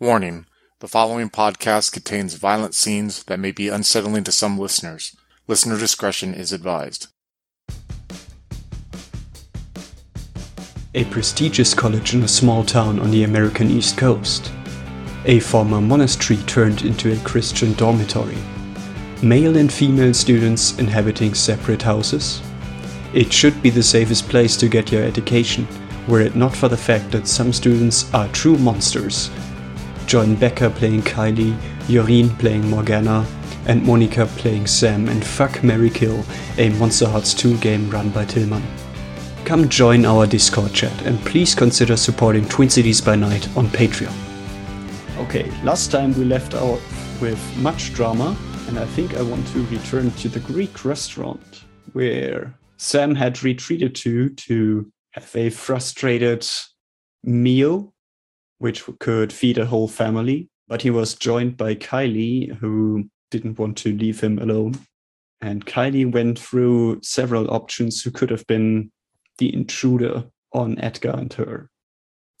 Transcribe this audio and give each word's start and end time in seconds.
Warning 0.00 0.46
the 0.78 0.86
following 0.86 1.28
podcast 1.28 1.90
contains 1.90 2.34
violent 2.34 2.72
scenes 2.76 3.24
that 3.24 3.40
may 3.40 3.50
be 3.50 3.68
unsettling 3.68 4.22
to 4.22 4.30
some 4.30 4.56
listeners. 4.56 5.16
Listener 5.48 5.76
discretion 5.76 6.34
is 6.34 6.52
advised. 6.52 7.08
A 10.94 11.04
prestigious 11.06 11.74
college 11.74 12.14
in 12.14 12.22
a 12.22 12.28
small 12.28 12.62
town 12.62 13.00
on 13.00 13.10
the 13.10 13.24
American 13.24 13.68
East 13.70 13.98
Coast. 13.98 14.52
A 15.24 15.40
former 15.40 15.80
monastery 15.80 16.36
turned 16.46 16.82
into 16.82 17.12
a 17.12 17.24
Christian 17.24 17.72
dormitory. 17.72 18.38
Male 19.20 19.56
and 19.56 19.72
female 19.72 20.14
students 20.14 20.78
inhabiting 20.78 21.34
separate 21.34 21.82
houses. 21.82 22.40
It 23.12 23.32
should 23.32 23.60
be 23.62 23.70
the 23.70 23.82
safest 23.82 24.28
place 24.28 24.56
to 24.58 24.68
get 24.68 24.92
your 24.92 25.02
education, 25.02 25.66
were 26.06 26.20
it 26.20 26.36
not 26.36 26.54
for 26.54 26.68
the 26.68 26.76
fact 26.76 27.10
that 27.10 27.26
some 27.26 27.52
students 27.52 28.14
are 28.14 28.28
true 28.28 28.58
monsters. 28.58 29.28
Join 30.08 30.36
Becker 30.36 30.70
playing 30.70 31.02
Kylie, 31.02 31.54
Yoreen 31.86 32.30
playing 32.38 32.66
Morgana, 32.70 33.26
and 33.66 33.84
Monica 33.84 34.24
playing 34.38 34.66
Sam 34.66 35.06
in 35.06 35.20
Fuck 35.20 35.62
Mary 35.62 35.90
Kill, 35.90 36.20
a 36.56 36.70
Monsterhearts 36.70 37.36
2 37.36 37.58
game 37.58 37.90
run 37.90 38.08
by 38.08 38.24
Tillman. 38.24 38.62
Come 39.44 39.68
join 39.68 40.06
our 40.06 40.26
Discord 40.26 40.72
chat 40.72 41.02
and 41.02 41.20
please 41.26 41.54
consider 41.54 41.94
supporting 41.94 42.48
Twin 42.48 42.70
Cities 42.70 43.02
by 43.02 43.16
Night 43.16 43.54
on 43.54 43.66
Patreon. 43.66 44.14
Okay, 45.18 45.50
last 45.62 45.90
time 45.90 46.18
we 46.18 46.24
left 46.24 46.54
out 46.54 46.80
with 47.20 47.56
much 47.58 47.92
drama, 47.92 48.34
and 48.68 48.78
I 48.78 48.86
think 48.86 49.14
I 49.14 49.20
want 49.20 49.46
to 49.48 49.62
return 49.66 50.10
to 50.12 50.30
the 50.30 50.40
Greek 50.40 50.86
restaurant 50.86 51.64
where 51.92 52.54
Sam 52.78 53.14
had 53.14 53.42
retreated 53.42 53.94
to 53.96 54.30
to 54.30 54.90
have 55.10 55.36
a 55.36 55.50
frustrated 55.50 56.48
meal, 57.24 57.92
which 58.58 58.84
could 59.00 59.32
feed 59.32 59.58
a 59.58 59.66
whole 59.66 59.88
family. 59.88 60.48
But 60.66 60.82
he 60.82 60.90
was 60.90 61.14
joined 61.14 61.56
by 61.56 61.74
Kylie, 61.74 62.56
who 62.58 63.08
didn't 63.30 63.58
want 63.58 63.76
to 63.78 63.96
leave 63.96 64.20
him 64.20 64.38
alone. 64.38 64.78
And 65.40 65.64
Kylie 65.64 66.10
went 66.10 66.38
through 66.38 67.00
several 67.02 67.50
options 67.50 68.02
who 68.02 68.10
could 68.10 68.30
have 68.30 68.46
been 68.46 68.90
the 69.38 69.54
intruder 69.54 70.24
on 70.52 70.78
Edgar 70.80 71.10
and 71.16 71.32
her. 71.34 71.70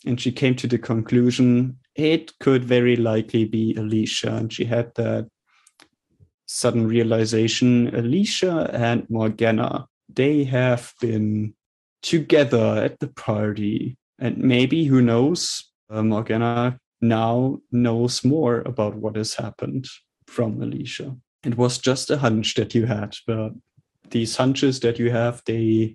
And 0.04 0.20
she 0.20 0.32
came 0.32 0.56
to 0.56 0.66
the 0.66 0.78
conclusion 0.78 1.78
it 1.94 2.38
could 2.38 2.64
very 2.64 2.96
likely 2.96 3.44
be 3.44 3.74
Alicia. 3.74 4.36
And 4.36 4.52
she 4.52 4.64
had 4.64 4.94
that 4.94 5.28
sudden 6.46 6.86
realization 6.86 7.94
Alicia 7.94 8.70
and 8.72 9.08
Morgana, 9.10 9.86
they 10.08 10.44
have 10.44 10.92
been 11.00 11.54
together 12.02 12.82
at 12.82 13.00
the 13.00 13.08
party. 13.08 13.96
And 14.18 14.38
maybe, 14.38 14.84
who 14.84 15.02
knows, 15.02 15.67
uh, 15.90 16.02
Morgana 16.02 16.78
now 17.00 17.60
knows 17.70 18.24
more 18.24 18.62
about 18.66 18.94
what 18.96 19.16
has 19.16 19.34
happened 19.34 19.86
from 20.26 20.60
Alicia. 20.62 21.16
It 21.44 21.56
was 21.56 21.78
just 21.78 22.10
a 22.10 22.18
hunch 22.18 22.54
that 22.54 22.74
you 22.74 22.86
had, 22.86 23.16
but 23.26 23.52
these 24.10 24.36
hunches 24.36 24.80
that 24.80 24.98
you 24.98 25.10
have, 25.10 25.42
they 25.46 25.94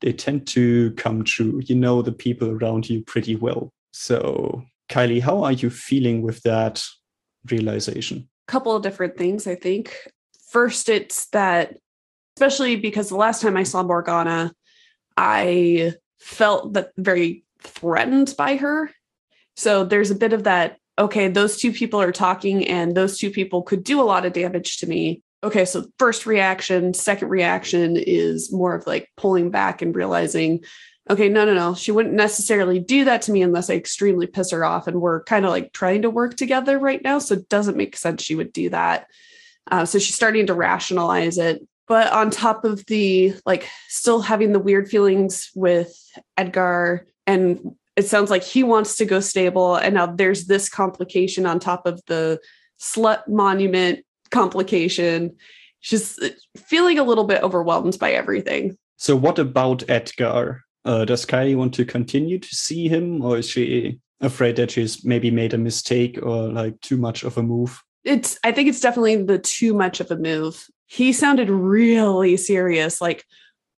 they 0.00 0.12
tend 0.12 0.46
to 0.48 0.92
come 0.92 1.24
true. 1.24 1.62
You 1.64 1.74
know 1.74 2.02
the 2.02 2.12
people 2.12 2.50
around 2.50 2.90
you 2.90 3.02
pretty 3.04 3.36
well. 3.36 3.72
So, 3.92 4.64
Kylie, 4.90 5.22
how 5.22 5.42
are 5.44 5.52
you 5.52 5.70
feeling 5.70 6.20
with 6.22 6.42
that 6.42 6.82
realization? 7.50 8.28
A 8.48 8.52
couple 8.52 8.76
of 8.76 8.82
different 8.82 9.16
things, 9.16 9.46
I 9.46 9.54
think. 9.54 9.96
First, 10.50 10.88
it's 10.88 11.26
that, 11.30 11.78
especially 12.36 12.76
because 12.76 13.08
the 13.08 13.16
last 13.16 13.40
time 13.40 13.56
I 13.56 13.62
saw 13.62 13.82
Morgana, 13.82 14.52
I 15.16 15.94
felt 16.18 16.74
that 16.74 16.90
very 16.98 17.44
threatened 17.62 18.34
by 18.36 18.56
her. 18.56 18.90
So 19.56 19.84
there's 19.84 20.10
a 20.10 20.16
bit 20.16 20.32
of 20.32 20.44
that, 20.44 20.78
okay, 20.98 21.28
those 21.28 21.56
two 21.56 21.72
people 21.72 22.00
are 22.00 22.12
talking 22.12 22.66
and 22.66 22.94
those 22.94 23.18
two 23.18 23.30
people 23.30 23.62
could 23.62 23.84
do 23.84 24.00
a 24.00 24.04
lot 24.04 24.24
of 24.24 24.32
damage 24.32 24.78
to 24.78 24.86
me. 24.86 25.22
Okay, 25.42 25.64
so 25.64 25.86
first 25.98 26.26
reaction, 26.26 26.94
second 26.94 27.28
reaction 27.28 27.96
is 27.96 28.52
more 28.52 28.74
of 28.74 28.86
like 28.86 29.10
pulling 29.16 29.50
back 29.50 29.82
and 29.82 29.94
realizing, 29.94 30.64
okay, 31.10 31.28
no, 31.28 31.44
no, 31.44 31.52
no, 31.52 31.74
she 31.74 31.92
wouldn't 31.92 32.14
necessarily 32.14 32.78
do 32.80 33.04
that 33.04 33.22
to 33.22 33.32
me 33.32 33.42
unless 33.42 33.68
I 33.68 33.74
extremely 33.74 34.26
piss 34.26 34.52
her 34.52 34.64
off. 34.64 34.86
And 34.86 35.00
we're 35.00 35.22
kind 35.24 35.44
of 35.44 35.50
like 35.50 35.72
trying 35.72 36.02
to 36.02 36.10
work 36.10 36.36
together 36.36 36.78
right 36.78 37.02
now. 37.02 37.18
So 37.18 37.34
it 37.34 37.48
doesn't 37.48 37.76
make 37.76 37.96
sense 37.96 38.22
she 38.22 38.34
would 38.34 38.52
do 38.52 38.70
that. 38.70 39.06
Uh, 39.70 39.84
so 39.84 39.98
she's 39.98 40.14
starting 40.14 40.46
to 40.46 40.54
rationalize 40.54 41.38
it. 41.38 41.66
But 41.86 42.10
on 42.12 42.30
top 42.30 42.64
of 42.64 42.86
the 42.86 43.34
like 43.44 43.68
still 43.88 44.22
having 44.22 44.52
the 44.52 44.58
weird 44.58 44.88
feelings 44.88 45.50
with 45.54 45.94
Edgar, 46.38 47.06
and 47.26 47.74
it 47.96 48.06
sounds 48.06 48.30
like 48.30 48.42
he 48.42 48.62
wants 48.62 48.96
to 48.96 49.04
go 49.04 49.20
stable. 49.20 49.76
And 49.76 49.94
now 49.94 50.06
there's 50.06 50.46
this 50.46 50.68
complication 50.68 51.46
on 51.46 51.60
top 51.60 51.86
of 51.86 52.02
the 52.06 52.40
slut 52.80 53.28
monument 53.28 54.04
complication. 54.30 55.36
She's 55.80 56.18
feeling 56.56 56.98
a 56.98 57.04
little 57.04 57.24
bit 57.24 57.42
overwhelmed 57.42 57.98
by 57.98 58.12
everything. 58.12 58.76
So, 58.96 59.16
what 59.16 59.38
about 59.38 59.88
Edgar? 59.88 60.62
Uh, 60.84 61.04
does 61.04 61.24
Kylie 61.24 61.56
want 61.56 61.74
to 61.74 61.84
continue 61.84 62.38
to 62.38 62.54
see 62.54 62.88
him, 62.88 63.22
or 63.22 63.38
is 63.38 63.48
she 63.48 63.98
afraid 64.20 64.56
that 64.56 64.70
she's 64.70 65.04
maybe 65.04 65.30
made 65.30 65.54
a 65.54 65.58
mistake 65.58 66.18
or 66.22 66.48
like 66.48 66.80
too 66.80 66.96
much 66.96 67.22
of 67.22 67.38
a 67.38 67.42
move? 67.42 67.82
It's, 68.04 68.38
I 68.44 68.52
think 68.52 68.68
it's 68.68 68.80
definitely 68.80 69.16
the 69.16 69.38
too 69.38 69.72
much 69.72 70.00
of 70.00 70.10
a 70.10 70.16
move. 70.16 70.66
He 70.86 71.12
sounded 71.12 71.48
really 71.48 72.36
serious, 72.36 73.00
like 73.00 73.24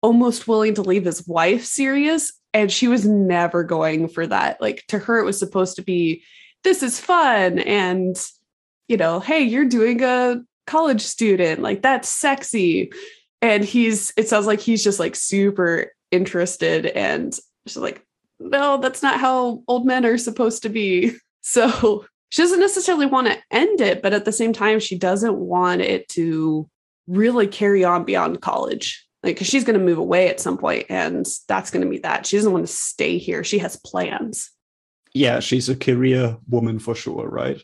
almost 0.02 0.48
willing 0.48 0.74
to 0.74 0.82
leave 0.82 1.04
his 1.04 1.26
wife 1.26 1.64
serious. 1.64 2.32
And 2.56 2.72
she 2.72 2.88
was 2.88 3.04
never 3.04 3.62
going 3.62 4.08
for 4.08 4.26
that. 4.26 4.60
Like 4.62 4.84
to 4.88 4.98
her, 4.98 5.18
it 5.18 5.24
was 5.24 5.38
supposed 5.38 5.76
to 5.76 5.82
be, 5.82 6.22
this 6.64 6.82
is 6.82 6.98
fun. 6.98 7.58
And, 7.58 8.16
you 8.88 8.96
know, 8.96 9.20
hey, 9.20 9.42
you're 9.42 9.66
doing 9.66 10.02
a 10.02 10.40
college 10.66 11.02
student. 11.02 11.60
Like 11.60 11.82
that's 11.82 12.08
sexy. 12.08 12.92
And 13.42 13.62
he's, 13.62 14.10
it 14.16 14.28
sounds 14.28 14.46
like 14.46 14.60
he's 14.60 14.82
just 14.82 14.98
like 14.98 15.16
super 15.16 15.92
interested 16.10 16.86
and 16.86 17.38
she's 17.66 17.76
like 17.76 18.04
no 18.38 18.78
that's 18.80 19.02
not 19.02 19.20
how 19.20 19.62
old 19.66 19.86
men 19.86 20.04
are 20.06 20.18
supposed 20.18 20.62
to 20.62 20.68
be 20.68 21.12
so 21.42 22.04
she 22.28 22.42
doesn't 22.42 22.60
necessarily 22.60 23.06
want 23.06 23.26
to 23.26 23.38
end 23.50 23.80
it 23.80 24.02
but 24.02 24.12
at 24.12 24.24
the 24.24 24.32
same 24.32 24.52
time 24.52 24.80
she 24.80 24.98
doesn't 24.98 25.36
want 25.36 25.80
it 25.80 26.08
to 26.08 26.68
really 27.06 27.46
carry 27.46 27.84
on 27.84 28.04
beyond 28.04 28.40
college 28.40 29.05
like 29.26 29.36
because 29.36 29.48
she's 29.48 29.64
going 29.64 29.78
to 29.78 29.84
move 29.84 29.98
away 29.98 30.28
at 30.28 30.40
some 30.40 30.56
point 30.56 30.86
and 30.88 31.26
that's 31.48 31.70
going 31.70 31.84
to 31.84 31.90
be 31.90 31.98
that. 31.98 32.26
She 32.26 32.36
doesn't 32.36 32.52
want 32.52 32.66
to 32.66 32.72
stay 32.72 33.18
here. 33.18 33.44
She 33.44 33.58
has 33.58 33.76
plans. 33.76 34.50
Yeah 35.12 35.40
she's 35.40 35.68
a 35.68 35.76
career 35.76 36.36
woman 36.48 36.78
for 36.78 36.94
sure 36.94 37.28
right? 37.28 37.62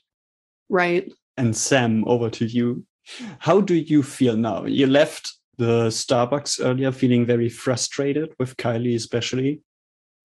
Right. 0.69 1.13
And 1.37 1.57
sam 1.57 2.05
over 2.07 2.31
to 2.31 2.47
you. 2.47 2.85
How 3.39 3.61
do 3.61 3.75
you 3.75 4.03
feel 4.03 4.37
now? 4.37 4.65
You 4.65 4.87
left 4.87 5.33
the 5.59 5.89
Starbucks 5.89 6.65
earlier, 6.65 6.93
feeling 6.93 7.27
very 7.27 7.49
frustrated 7.49 8.33
with 8.39 8.57
Kylie, 8.57 8.95
especially, 8.95 9.61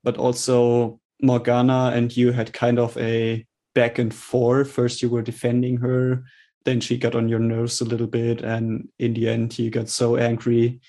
but 0.03 0.17
also 0.17 0.99
Morgana 1.21 1.91
and 1.93 2.15
you 2.15 2.31
had 2.31 2.53
kind 2.53 2.79
of 2.79 2.95
a 2.97 3.45
back 3.73 3.99
and 3.99 4.13
forth. 4.13 4.71
First, 4.71 5.01
you 5.01 5.09
were 5.09 5.21
defending 5.21 5.77
her, 5.77 6.23
then 6.65 6.79
she 6.81 6.97
got 6.97 7.15
on 7.15 7.29
your 7.29 7.39
nerves 7.39 7.81
a 7.81 7.85
little 7.85 8.07
bit, 8.07 8.41
and 8.41 8.89
in 8.99 9.13
the 9.13 9.29
end, 9.29 9.57
you 9.57 9.69
got 9.69 9.89
so 9.89 10.17
angry. 10.17 10.81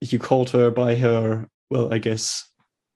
You 0.00 0.18
called 0.18 0.50
her 0.50 0.70
by 0.70 0.94
her, 0.96 1.48
well, 1.70 1.92
I 1.92 1.98
guess, 1.98 2.48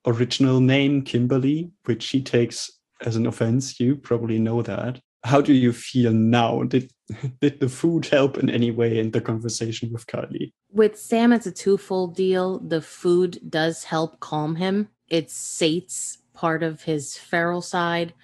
original 0.07 0.61
name, 0.61 1.03
Kimberly, 1.03 1.71
which 1.85 2.03
she 2.03 2.23
takes 2.23 2.71
as 3.05 3.17
an 3.17 3.27
offense. 3.27 3.81
You 3.81 3.97
probably 3.97 4.39
know 4.39 4.63
that. 4.63 5.01
How 5.25 5.41
do 5.41 5.53
you 5.53 5.73
feel 5.73 6.13
now? 6.13 6.63
Did 6.65 6.91
did 7.41 7.61
the 7.61 7.69
food 7.69 8.07
help 8.07 8.39
in 8.39 8.51
any 8.51 8.71
way 8.71 8.99
in 8.99 9.11
the 9.11 9.21
conversation 9.21 9.93
with 9.93 10.07
Kylie? 10.07 10.53
With 10.71 10.99
Sam, 10.99 11.33
it's 11.33 11.47
a 11.47 11.53
twofold 11.53 12.17
deal. 12.17 12.59
The 12.59 12.81
food 12.81 13.39
does 13.49 13.85
help 13.85 14.21
calm 14.21 14.57
him. 14.57 14.89
It 15.09 15.31
sates 15.31 16.19
part 16.33 16.63
of 16.63 16.83
his 16.83 17.17
feral 17.17 17.61
side 17.61 18.15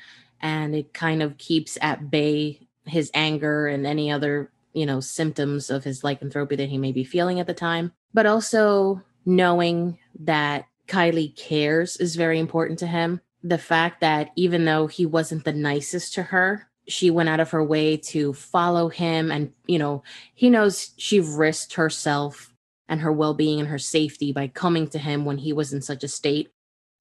and 0.41 0.75
it 0.75 0.95
kind 0.95 1.22
of 1.22 1.39
keeps 1.39 1.77
at 1.81 2.10
bay 2.10 2.66
his 2.86 3.10
anger 3.13 3.66
and 3.66 3.86
any 3.86 4.10
other, 4.10 4.51
you 4.72 4.86
know, 4.86 5.01
symptoms 5.01 5.71
of 5.71 5.84
his 5.84 6.03
lycanthropy 6.03 6.57
that 6.57 6.69
he 6.69 6.78
may 6.78 6.92
be 6.92 7.04
feeling 7.04 7.39
at 7.39 7.47
the 7.47 7.54
time. 7.54 7.92
But 8.15 8.27
also 8.27 9.03
knowing 9.25 9.99
that 10.21 10.66
Kylie 10.87 11.37
cares 11.37 11.97
is 11.99 12.16
very 12.16 12.39
important 12.39 12.78
to 12.81 12.87
him. 12.87 13.21
The 13.43 13.59
fact 13.59 14.01
that 14.01 14.31
even 14.37 14.65
though 14.65 14.87
he 14.87 15.07
wasn't 15.07 15.45
the 15.45 15.53
nicest 15.53 16.15
to 16.15 16.25
her, 16.25 16.69
she 16.89 17.10
went 17.10 17.28
out 17.28 17.41
of 17.41 17.51
her 17.51 17.63
way 17.63 17.99
to 17.99 18.33
follow 18.33 18.89
him 18.89 19.31
and 19.31 19.53
you 19.66 19.78
know 19.78 20.03
he 20.34 20.49
knows 20.49 20.93
she 20.97 21.21
risked 21.21 21.75
herself 21.75 22.55
and 22.89 23.03
her 23.03 23.13
well-being 23.13 23.60
and 23.60 23.69
her 23.69 23.78
safety 23.78 24.33
by 24.33 24.49
coming 24.49 24.89
to 24.89 24.99
him 24.99 25.27
when 25.27 25.37
he 25.37 25.53
was 25.53 25.75
in 25.75 25.83
such 25.83 26.03
a 26.03 26.09
state. 26.09 26.51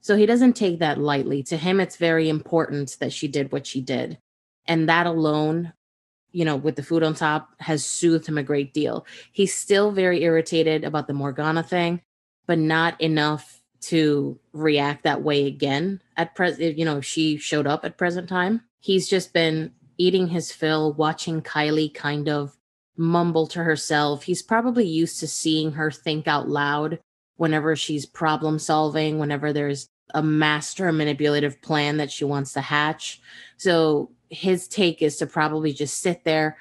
So 0.01 0.18
he 0.18 0.25
doesn't 0.25 0.54
take 0.57 0.80
that 0.80 1.00
lightly. 1.00 1.42
To 1.44 1.56
him 1.56 1.80
it's 1.80 1.95
very 1.95 2.27
important 2.27 2.98
that 3.00 3.13
she 3.13 3.30
did 3.30 3.51
what 3.51 3.65
she 3.65 3.80
did. 3.80 4.18
And 4.65 4.89
that 4.89 5.07
alone 5.07 5.71
you 6.37 6.45
know 6.45 6.55
with 6.55 6.75
the 6.75 6.83
food 6.83 7.01
on 7.01 7.15
top 7.15 7.49
has 7.59 7.83
soothed 7.83 8.27
him 8.27 8.37
a 8.37 8.43
great 8.43 8.71
deal. 8.71 9.07
He's 9.31 9.55
still 9.55 9.91
very 9.91 10.21
irritated 10.21 10.83
about 10.83 11.07
the 11.07 11.13
morgana 11.13 11.63
thing 11.63 12.01
but 12.45 12.59
not 12.59 12.99
enough 13.01 13.61
to 13.81 14.39
react 14.53 15.03
that 15.03 15.21
way 15.21 15.47
again 15.47 16.01
at 16.15 16.35
present 16.35 16.77
you 16.77 16.85
know 16.85 16.97
if 16.97 17.05
she 17.05 17.37
showed 17.37 17.65
up 17.65 17.83
at 17.83 17.97
present 17.97 18.29
time. 18.29 18.61
He's 18.79 19.09
just 19.09 19.33
been 19.33 19.71
eating 19.97 20.27
his 20.27 20.51
fill 20.51 20.93
watching 20.93 21.41
kylie 21.41 21.91
kind 21.91 22.29
of 22.29 22.55
mumble 22.97 23.47
to 23.47 23.63
herself. 23.63 24.21
He's 24.23 24.43
probably 24.43 24.85
used 24.85 25.19
to 25.21 25.27
seeing 25.27 25.71
her 25.71 25.89
think 25.89 26.27
out 26.27 26.47
loud 26.47 26.99
whenever 27.37 27.75
she's 27.75 28.05
problem 28.05 28.59
solving 28.59 29.17
whenever 29.17 29.51
there's 29.51 29.87
a 30.13 30.21
master 30.21 30.91
manipulative 30.91 31.61
plan 31.61 31.97
that 31.97 32.11
she 32.11 32.25
wants 32.25 32.53
to 32.53 32.61
hatch. 32.61 33.19
So 33.57 34.11
his 34.29 34.68
take 34.68 35.01
is 35.01 35.18
to 35.18 35.27
probably 35.27 35.74
just 35.74 36.01
sit 36.01 36.24
there 36.24 36.57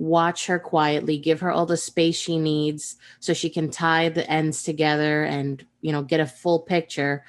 watch 0.00 0.46
her 0.46 0.58
quietly 0.58 1.18
give 1.18 1.40
her 1.40 1.50
all 1.50 1.66
the 1.66 1.76
space 1.76 2.16
she 2.16 2.38
needs 2.38 2.96
so 3.18 3.34
she 3.34 3.50
can 3.50 3.70
tie 3.70 4.08
the 4.08 4.28
ends 4.30 4.62
together 4.62 5.24
and 5.24 5.66
you 5.82 5.92
know 5.92 6.02
get 6.02 6.20
a 6.20 6.26
full 6.26 6.60
picture. 6.60 7.24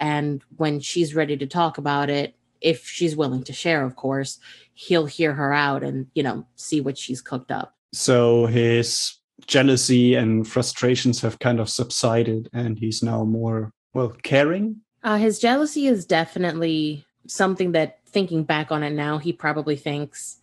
And 0.00 0.42
when 0.56 0.80
she's 0.80 1.14
ready 1.14 1.36
to 1.36 1.46
talk 1.46 1.78
about 1.78 2.10
it 2.10 2.34
if 2.60 2.88
she's 2.88 3.14
willing 3.14 3.44
to 3.44 3.52
share 3.52 3.84
of 3.84 3.94
course 3.94 4.40
he'll 4.74 5.06
hear 5.06 5.32
her 5.32 5.52
out 5.52 5.84
and 5.84 6.08
you 6.14 6.24
know 6.24 6.44
see 6.56 6.80
what 6.80 6.98
she's 6.98 7.20
cooked 7.20 7.52
up. 7.52 7.76
So 7.92 8.46
his 8.46 9.16
jealousy 9.46 10.16
and 10.16 10.46
frustrations 10.46 11.20
have 11.20 11.38
kind 11.38 11.60
of 11.60 11.68
subsided 11.70 12.48
and 12.52 12.78
he's 12.78 13.00
now 13.00 13.24
more 13.24 13.72
well 13.94 14.10
caring? 14.24 14.80
Uh, 15.04 15.16
his 15.18 15.38
jealousy 15.38 15.86
is 15.86 16.04
definitely 16.04 17.04
something 17.28 17.72
that 17.72 18.00
thinking 18.06 18.42
back 18.42 18.72
on 18.72 18.82
it 18.82 18.90
now 18.90 19.18
he 19.18 19.32
probably 19.32 19.76
thinks 19.76 20.38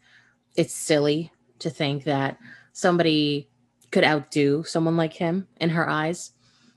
it's 0.56 0.74
silly 0.74 1.32
to 1.60 1.70
think 1.70 2.04
that 2.04 2.38
somebody 2.74 3.50
could 3.92 4.04
outdo 4.04 4.64
someone 4.64 4.98
like 4.98 5.14
him 5.14 5.48
in 5.62 5.70
her 5.70 5.90
eyes. 5.90 6.32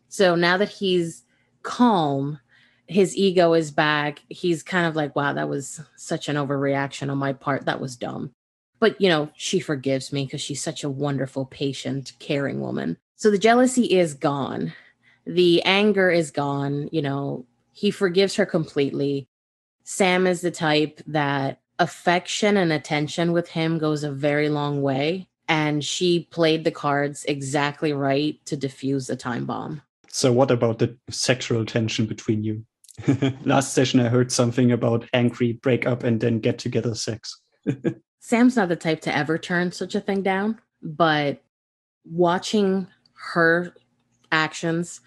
So 0.08 0.34
now 0.34 0.56
that 0.56 0.69
he's 0.69 1.25
calm, 1.62 2.38
his 2.87 3.16
ego 3.16 3.55
is 3.55 3.70
back. 3.70 4.22
He's 4.28 4.62
kind 4.62 4.87
of 4.87 4.96
like, 4.96 5.14
wow, 5.14 5.32
that 5.32 5.49
was 5.49 5.81
such 5.96 6.28
an 6.28 6.37
overreaction 6.37 7.11
on 7.11 7.19
my 7.19 7.32
part. 7.32 7.66
That 7.66 7.81
was 7.81 7.96
dumb. 7.96 8.31
But, 8.81 9.00
you 9.00 9.08
know, 9.08 9.31
she 9.34 9.58
forgives 9.58 10.12
me 10.12 10.25
because 10.25 10.40
she's 10.40 10.62
such 10.62 10.84
a 10.84 10.88
wonderful, 10.88 11.44
patient, 11.46 12.12
caring 12.20 12.61
woman. 12.61 12.96
So 13.16 13.31
the 13.31 13.38
jealousy 13.38 13.84
is 13.84 14.14
gone. 14.14 14.72
The 15.26 15.62
anger 15.64 16.11
is 16.11 16.31
gone. 16.31 16.88
You 16.93 17.02
know, 17.02 17.44
he 17.72 17.90
forgives 17.90 18.37
her 18.37 18.46
completely. 18.46 19.26
Sam 19.90 20.26
is 20.26 20.43
the 20.43 20.50
type 20.50 21.00
that 21.06 21.62
affection 21.79 22.58
and 22.58 22.70
attention 22.75 23.32
with 23.32 23.49
him 23.49 23.79
goes 23.79 24.05
a 24.05 24.12
very 24.12 24.50
long 24.50 24.82
way. 24.82 25.29
And 25.49 25.82
she 25.82 26.29
played 26.31 26.64
the 26.64 26.70
cards 26.70 27.25
exactly 27.25 27.94
right 27.94 28.38
to 28.44 28.55
defuse 28.55 29.06
the 29.06 29.17
time 29.17 29.46
bomb. 29.46 29.81
So, 30.08 30.31
what 30.31 30.50
about 30.50 30.79
the 30.79 30.94
sexual 31.08 31.64
tension 31.64 32.05
between 32.05 32.44
you? 32.44 32.67
Last 33.46 33.73
session, 33.73 34.00
I 34.00 34.11
heard 34.11 34.31
something 34.31 34.73
about 34.73 35.08
angry 35.14 35.55
breakup 35.55 36.05
and 36.05 36.20
then 36.20 36.40
get 36.40 36.58
together 36.58 36.94
sex. 36.94 37.40
Sam's 38.20 38.56
not 38.56 38.69
the 38.69 38.76
type 38.76 39.00
to 39.02 39.17
ever 39.17 39.38
turn 39.38 39.73
such 39.73 39.94
a 39.94 40.00
thing 40.02 40.20
down, 40.20 40.61
but 40.82 41.43
watching 42.05 42.88
her 43.32 43.73
actions, 44.31 45.00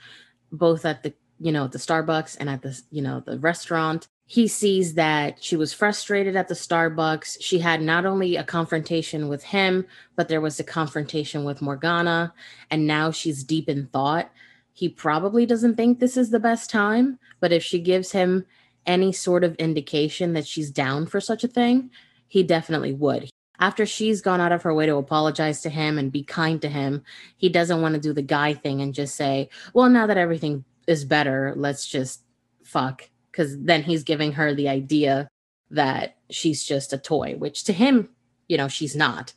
both 0.52 0.86
at 0.86 1.04
the 1.04 1.14
you 1.40 1.52
know 1.52 1.68
the 1.68 1.78
Starbucks 1.78 2.38
and 2.40 2.50
at 2.50 2.64
the 2.64 2.82
you 2.90 3.04
know 3.04 3.20
the 3.20 3.38
restaurant, 3.38 4.08
he 4.32 4.48
sees 4.48 4.94
that 4.94 5.44
she 5.44 5.58
was 5.58 5.74
frustrated 5.74 6.38
at 6.38 6.48
the 6.48 6.54
Starbucks. 6.54 7.36
She 7.42 7.60
had 7.60 7.82
not 7.82 8.06
only 8.06 8.38
a 8.38 8.46
confrontation 8.46 9.28
with 9.28 9.44
him, 9.44 9.86
but 10.16 10.30
there 10.30 10.40
was 10.40 10.58
a 10.58 10.64
confrontation 10.64 11.44
with 11.44 11.62
Morgana. 11.62 12.34
And 12.70 12.88
now 12.88 13.12
she's 13.12 13.44
deep 13.44 13.68
in 13.68 13.88
thought. 13.88 14.32
He 14.72 14.88
probably 14.88 15.46
doesn't 15.46 15.76
think 15.76 16.00
this 16.00 16.16
is 16.16 16.30
the 16.30 16.40
best 16.40 16.70
time, 16.70 17.20
but 17.42 17.52
if 17.52 17.62
she 17.62 17.82
gives 17.82 18.14
him 18.14 18.46
any 18.86 19.12
sort 19.12 19.44
of 19.44 19.54
indication 19.56 20.32
that 20.32 20.48
she's 20.48 20.72
down 20.72 21.08
for 21.08 21.20
such 21.20 21.44
a 21.44 21.50
thing, 21.50 21.92
he 22.30 22.42
definitely 22.42 22.94
would. 22.94 23.30
After 23.60 23.86
she's 23.86 24.22
gone 24.22 24.40
out 24.40 24.54
of 24.54 24.64
her 24.64 24.74
way 24.74 24.86
to 24.86 24.96
apologize 24.96 25.62
to 25.64 25.70
him 25.70 25.98
and 25.98 26.10
be 26.10 26.24
kind 26.24 26.62
to 26.62 26.70
him, 26.70 27.04
he 27.36 27.50
doesn't 27.50 27.82
want 27.82 27.96
to 27.96 28.02
do 28.02 28.14
the 28.14 28.22
guy 28.22 28.54
thing 28.54 28.82
and 28.82 28.94
just 28.94 29.16
say, 29.16 29.50
Well, 29.74 29.90
now 29.90 30.08
that 30.08 30.16
everything 30.16 30.64
is 30.88 31.04
better, 31.04 31.54
let's 31.58 31.86
just 31.86 32.24
fuck 32.64 33.11
because 33.32 33.60
then 33.60 33.84
he's 33.84 34.04
giving 34.04 34.34
her 34.34 34.54
the 34.54 34.70
idea 34.70 35.30
that 35.70 36.18
she's 36.30 36.64
just 36.64 36.94
a 36.94 36.98
toy, 36.98 37.36
which 37.38 37.64
to 37.66 37.74
him, 37.74 38.10
you 38.48 38.58
know, 38.58 38.68
she's 38.68 38.96
not. 38.96 39.34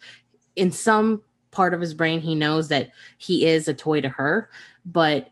In 0.56 0.70
some 0.72 1.22
part 1.50 1.74
of 1.74 1.80
his 1.80 1.94
brain, 1.94 2.20
he 2.20 2.34
knows 2.34 2.68
that 2.68 2.90
he 3.18 3.46
is 3.46 3.68
a 3.68 3.74
toy 3.74 4.00
to 4.00 4.08
her, 4.08 4.50
but 4.84 5.30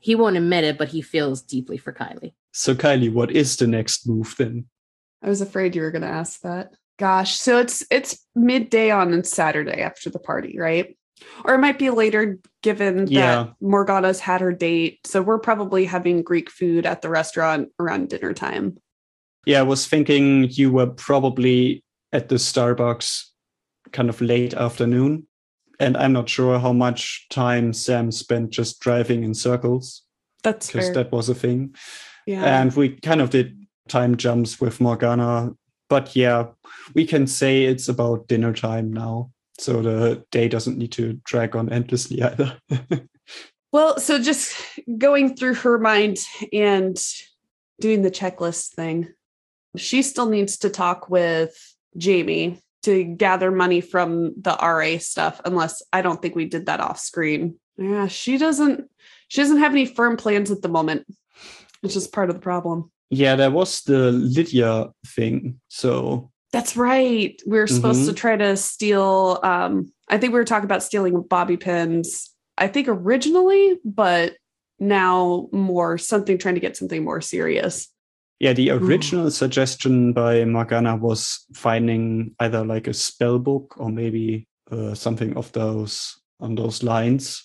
he 0.00 0.14
won't 0.14 0.36
admit 0.36 0.64
it, 0.64 0.78
but 0.78 0.88
he 0.88 1.02
feels 1.02 1.42
deeply 1.42 1.76
for 1.76 1.92
Kylie. 1.92 2.32
So, 2.52 2.74
Kylie, 2.74 3.12
what 3.12 3.30
is 3.30 3.56
the 3.56 3.66
next 3.66 4.08
move 4.08 4.34
then? 4.38 4.66
I 5.22 5.28
was 5.28 5.40
afraid 5.40 5.76
you 5.76 5.82
were 5.82 5.90
going 5.90 6.02
to 6.02 6.08
ask 6.08 6.40
that. 6.42 6.72
Gosh, 6.98 7.38
so 7.38 7.58
it's 7.58 7.84
it's 7.90 8.26
midday 8.34 8.90
on 8.90 9.22
Saturday 9.22 9.82
after 9.82 10.10
the 10.10 10.18
party, 10.18 10.58
right? 10.58 10.97
Or 11.44 11.54
it 11.54 11.58
might 11.58 11.78
be 11.78 11.90
later 11.90 12.38
given 12.62 13.06
Yeah. 13.08 13.20
that 13.44 13.54
Morgana's 13.60 14.20
had 14.20 14.40
her 14.40 14.52
date. 14.52 15.00
So 15.06 15.22
we're 15.22 15.38
probably 15.38 15.84
having 15.84 16.22
Greek 16.22 16.50
food 16.50 16.86
at 16.86 17.02
the 17.02 17.08
restaurant 17.08 17.68
around 17.78 18.08
dinner 18.10 18.32
time. 18.34 18.78
Yeah, 19.46 19.60
I 19.60 19.62
was 19.62 19.86
thinking 19.86 20.48
you 20.50 20.72
were 20.72 20.86
probably 20.88 21.82
at 22.12 22.28
the 22.28 22.36
Starbucks 22.36 23.24
kind 23.92 24.08
of 24.08 24.20
late 24.20 24.54
afternoon. 24.54 25.26
And 25.80 25.96
I'm 25.96 26.12
not 26.12 26.28
sure 26.28 26.58
how 26.58 26.72
much 26.72 27.26
time 27.30 27.72
Sam 27.72 28.10
spent 28.10 28.50
just 28.50 28.80
driving 28.80 29.22
in 29.22 29.32
circles 29.32 30.02
That's 30.42 30.66
because 30.66 30.92
that 30.92 31.12
was 31.12 31.28
a 31.28 31.34
thing. 31.34 31.74
yeah. 32.26 32.60
And 32.60 32.74
we 32.74 32.90
kind 32.96 33.20
of 33.20 33.30
did 33.30 33.56
time 33.88 34.16
jumps 34.16 34.60
with 34.60 34.80
Morgana. 34.80 35.52
But 35.88 36.14
yeah, 36.16 36.48
we 36.94 37.06
can 37.06 37.26
say 37.26 37.64
it's 37.64 37.88
about 37.88 38.26
dinner 38.28 38.52
time 38.52 38.92
now. 38.92 39.30
So 39.58 39.82
the 39.82 40.24
day 40.30 40.48
doesn't 40.48 40.78
need 40.78 40.92
to 40.92 41.20
drag 41.24 41.56
on 41.56 41.72
endlessly 41.72 42.22
either. 42.22 42.58
Well, 43.70 44.00
so 44.00 44.18
just 44.18 44.56
going 44.96 45.36
through 45.36 45.54
her 45.56 45.78
mind 45.78 46.20
and 46.54 46.98
doing 47.80 48.00
the 48.00 48.10
checklist 48.10 48.68
thing, 48.68 49.12
she 49.76 50.00
still 50.00 50.26
needs 50.26 50.56
to 50.58 50.70
talk 50.70 51.10
with 51.10 51.54
Jamie 51.96 52.62
to 52.84 53.04
gather 53.04 53.50
money 53.50 53.82
from 53.82 54.40
the 54.40 54.56
RA 54.60 54.96
stuff, 54.98 55.40
unless 55.44 55.82
I 55.92 56.00
don't 56.00 56.22
think 56.22 56.34
we 56.34 56.46
did 56.46 56.64
that 56.66 56.80
off 56.80 56.98
screen. 56.98 57.56
Yeah, 57.76 58.06
she 58.06 58.38
doesn't 58.38 58.88
she 59.28 59.42
doesn't 59.42 59.58
have 59.58 59.72
any 59.72 59.84
firm 59.84 60.16
plans 60.16 60.50
at 60.50 60.62
the 60.62 60.68
moment, 60.68 61.06
which 61.82 61.94
is 61.94 62.08
part 62.08 62.30
of 62.30 62.36
the 62.36 62.42
problem. 62.42 62.90
yeah, 63.10 63.36
there 63.36 63.50
was 63.50 63.82
the 63.82 64.12
Lydia 64.12 64.86
thing. 65.06 65.60
So 65.68 66.30
That's 66.52 66.76
right. 66.76 67.40
We 67.46 67.58
were 67.58 67.66
supposed 67.66 68.06
to 68.06 68.12
Mhm. 68.12 68.16
try 68.16 68.36
to 68.36 68.56
steal 68.56 69.40
um 69.42 69.92
I 70.10 70.16
think 70.16 70.32
we 70.32 70.38
were 70.38 70.44
talking 70.46 70.64
about 70.64 70.82
stealing 70.82 71.20
bobby 71.22 71.58
pins. 71.58 72.30
I 72.56 72.66
think 72.68 72.88
originally, 72.88 73.78
but 73.84 74.36
now 74.78 75.48
more 75.52 75.98
something 75.98 76.38
trying 76.38 76.54
to 76.54 76.60
get 76.60 76.76
something 76.76 77.04
more 77.04 77.20
serious. 77.20 77.88
Yeah, 78.40 78.54
the 78.54 78.70
Ooh. 78.70 78.78
original 78.78 79.30
suggestion 79.30 80.12
by 80.12 80.44
Morgana 80.44 80.96
was 80.96 81.44
finding 81.54 82.34
either 82.40 82.64
like 82.64 82.86
a 82.86 82.94
spell 82.94 83.38
book 83.38 83.74
or 83.76 83.90
maybe 83.90 84.46
uh, 84.70 84.94
something 84.94 85.36
of 85.36 85.52
those 85.52 86.18
on 86.40 86.54
those 86.54 86.82
lines, 86.82 87.44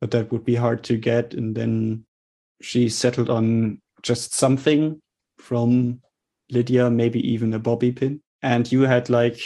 but 0.00 0.10
that 0.10 0.32
would 0.32 0.44
be 0.44 0.54
hard 0.56 0.82
to 0.84 0.96
get. 0.96 1.34
And 1.34 1.54
then 1.54 2.04
she 2.62 2.88
settled 2.88 3.30
on 3.30 3.80
just 4.02 4.34
something 4.34 5.00
from 5.38 6.00
Lydia, 6.50 6.90
maybe 6.90 7.20
even 7.32 7.52
a 7.54 7.58
bobby 7.58 7.92
pin. 7.92 8.20
And 8.42 8.70
you 8.70 8.82
had 8.82 9.08
like 9.08 9.38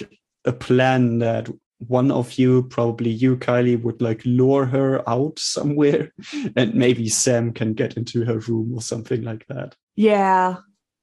a 0.45 0.53
plan 0.53 1.19
that 1.19 1.49
one 1.79 2.11
of 2.11 2.39
you, 2.39 2.63
probably 2.65 3.11
you, 3.11 3.37
Kylie, 3.37 3.83
would 3.83 4.01
like 4.01 4.23
lure 4.25 4.65
her 4.65 5.09
out 5.09 5.39
somewhere, 5.39 6.13
and 6.57 6.75
maybe 6.75 7.09
Sam 7.09 7.53
can 7.53 7.75
get 7.75 7.97
into 7.97 8.25
her 8.25 8.39
room 8.39 8.73
or 8.75 8.81
something 8.81 9.23
like 9.23 9.47
that. 9.49 9.77
Yeah. 9.95 10.57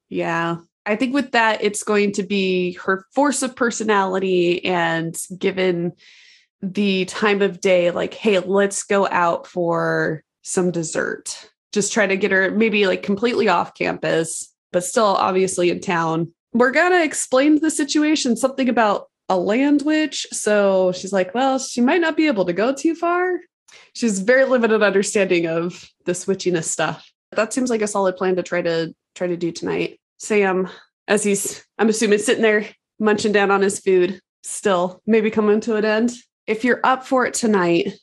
Yeah. 0.08 0.56
I 0.86 0.96
think 0.96 1.14
with 1.14 1.32
that, 1.32 1.62
it's 1.62 1.82
going 1.82 2.12
to 2.12 2.22
be 2.22 2.72
her 2.74 3.06
force 3.14 3.42
of 3.42 3.56
personality 3.56 4.64
and 4.64 5.16
given 5.38 5.92
the 6.60 7.04
time 7.06 7.42
of 7.42 7.60
day, 7.60 7.90
like, 7.90 8.14
hey, 8.14 8.38
let's 8.38 8.82
go 8.84 9.08
out 9.08 9.46
for 9.46 10.22
some 10.42 10.70
dessert. 10.70 11.50
Just 11.72 11.92
try 11.92 12.06
to 12.06 12.16
get 12.16 12.30
her 12.30 12.50
maybe 12.50 12.86
like 12.86 13.02
completely 13.02 13.48
off 13.48 13.74
campus, 13.74 14.52
but 14.72 14.84
still 14.84 15.04
obviously 15.04 15.70
in 15.70 15.80
town. 15.80 16.32
Morgana 16.54 17.02
explained 17.02 17.60
the 17.60 17.70
situation, 17.70 18.36
something 18.36 18.68
about 18.68 19.08
a 19.28 19.36
land 19.36 19.82
witch. 19.82 20.26
So 20.30 20.92
she's 20.92 21.12
like, 21.12 21.34
well, 21.34 21.58
she 21.58 21.80
might 21.80 22.00
not 22.00 22.16
be 22.16 22.28
able 22.28 22.44
to 22.44 22.52
go 22.52 22.72
too 22.72 22.94
far. 22.94 23.40
She's 23.94 24.20
very 24.20 24.44
limited 24.44 24.82
understanding 24.82 25.46
of 25.46 25.90
this 26.04 26.26
witchiness 26.26 26.64
stuff. 26.64 27.10
That 27.32 27.52
seems 27.52 27.70
like 27.70 27.82
a 27.82 27.88
solid 27.88 28.16
plan 28.16 28.36
to 28.36 28.42
try 28.42 28.62
to 28.62 28.94
try 29.14 29.26
to 29.26 29.36
do 29.36 29.50
tonight. 29.50 29.98
Sam, 30.18 30.68
as 31.08 31.24
he's 31.24 31.64
I'm 31.78 31.88
assuming 31.88 32.18
sitting 32.20 32.42
there 32.42 32.68
munching 33.00 33.32
down 33.32 33.50
on 33.50 33.62
his 33.62 33.80
food, 33.80 34.20
still 34.44 35.02
maybe 35.06 35.30
coming 35.30 35.60
to 35.62 35.76
an 35.76 35.84
end. 35.84 36.12
If 36.46 36.62
you're 36.62 36.80
up 36.84 37.04
for 37.04 37.26
it 37.26 37.34
tonight, 37.34 37.94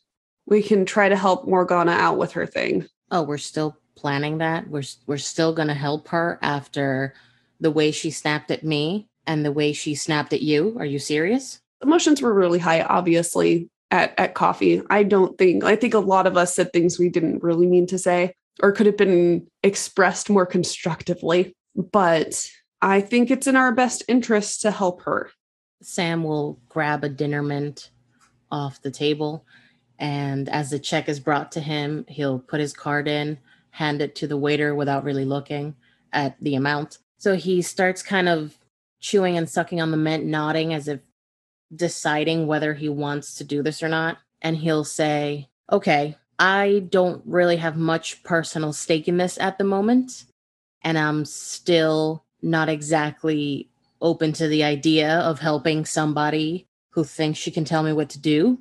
we 0.45 0.61
can 0.61 0.85
try 0.85 1.07
to 1.07 1.15
help 1.15 1.47
Morgana 1.47 1.91
out 1.91 2.17
with 2.17 2.33
her 2.33 2.45
thing. 2.45 2.87
Oh, 3.11 3.23
we're 3.23 3.37
still 3.37 3.77
planning 3.95 4.39
that. 4.39 4.67
We're 4.67 4.83
we're 5.07 5.17
still 5.17 5.53
going 5.53 5.69
to 5.69 5.73
help 5.73 6.09
her 6.09 6.37
after 6.41 7.13
the 7.61 7.71
way 7.71 7.91
she 7.91 8.11
snapped 8.11 8.51
at 8.51 8.63
me 8.63 9.07
and 9.25 9.45
the 9.45 9.51
way 9.51 9.71
she 9.71 9.95
snapped 9.95 10.33
at 10.33 10.41
you. 10.41 10.75
Are 10.79 10.85
you 10.85 10.99
serious? 10.99 11.61
Emotions 11.81 12.21
were 12.21 12.33
really 12.33 12.59
high, 12.59 12.81
obviously, 12.81 13.69
at, 13.91 14.13
at 14.17 14.33
coffee. 14.33 14.81
I 14.89 15.03
don't 15.03 15.37
think, 15.37 15.63
I 15.63 15.75
think 15.75 15.93
a 15.93 15.99
lot 15.99 16.27
of 16.27 16.35
us 16.35 16.55
said 16.55 16.73
things 16.73 16.99
we 16.99 17.09
didn't 17.09 17.43
really 17.43 17.67
mean 17.67 17.87
to 17.87 17.97
say 17.97 18.33
or 18.61 18.71
could 18.71 18.85
have 18.87 18.97
been 18.97 19.47
expressed 19.63 20.29
more 20.29 20.45
constructively. 20.45 21.55
But 21.75 22.49
I 22.81 23.01
think 23.01 23.31
it's 23.31 23.47
in 23.47 23.55
our 23.55 23.71
best 23.71 24.03
interest 24.07 24.61
to 24.61 24.71
help 24.71 25.03
her. 25.03 25.31
Sam 25.81 26.23
will 26.23 26.59
grab 26.67 27.03
a 27.03 27.09
dinner 27.09 27.41
mint 27.41 27.91
off 28.51 28.81
the 28.81 28.91
table. 28.91 29.45
And 29.99 30.49
as 30.49 30.71
the 30.71 30.79
check 30.79 31.07
is 31.07 31.19
brought 31.19 31.51
to 31.53 31.59
him, 31.59 32.05
he'll 32.07 32.39
put 32.39 32.59
his 32.59 32.73
card 32.73 33.07
in, 33.07 33.37
hand 33.69 34.01
it 34.01 34.15
to 34.15 34.27
the 34.27 34.37
waiter 34.37 34.75
without 34.75 35.03
really 35.03 35.25
looking 35.25 35.75
at 36.11 36.35
the 36.41 36.55
amount. 36.55 36.97
So 37.21 37.35
he 37.35 37.61
starts 37.61 38.01
kind 38.01 38.27
of 38.27 38.57
chewing 38.99 39.37
and 39.37 39.47
sucking 39.47 39.79
on 39.79 39.91
the 39.91 39.97
mint, 39.97 40.25
nodding 40.25 40.73
as 40.73 40.87
if 40.87 41.01
deciding 41.75 42.47
whether 42.47 42.73
he 42.73 42.89
wants 42.89 43.35
to 43.35 43.43
do 43.43 43.61
this 43.61 43.83
or 43.83 43.89
not. 43.89 44.17
And 44.41 44.57
he'll 44.57 44.83
say, 44.83 45.47
Okay, 45.71 46.17
I 46.39 46.87
don't 46.89 47.21
really 47.27 47.57
have 47.57 47.77
much 47.77 48.23
personal 48.23 48.73
stake 48.73 49.07
in 49.07 49.17
this 49.17 49.37
at 49.37 49.59
the 49.59 49.63
moment. 49.63 50.23
And 50.81 50.97
I'm 50.97 51.23
still 51.25 52.25
not 52.41 52.69
exactly 52.69 53.69
open 54.01 54.33
to 54.33 54.47
the 54.47 54.63
idea 54.63 55.19
of 55.19 55.37
helping 55.37 55.85
somebody 55.85 56.65
who 56.89 57.03
thinks 57.03 57.37
she 57.37 57.51
can 57.51 57.65
tell 57.65 57.83
me 57.83 57.93
what 57.93 58.09
to 58.09 58.19
do. 58.19 58.57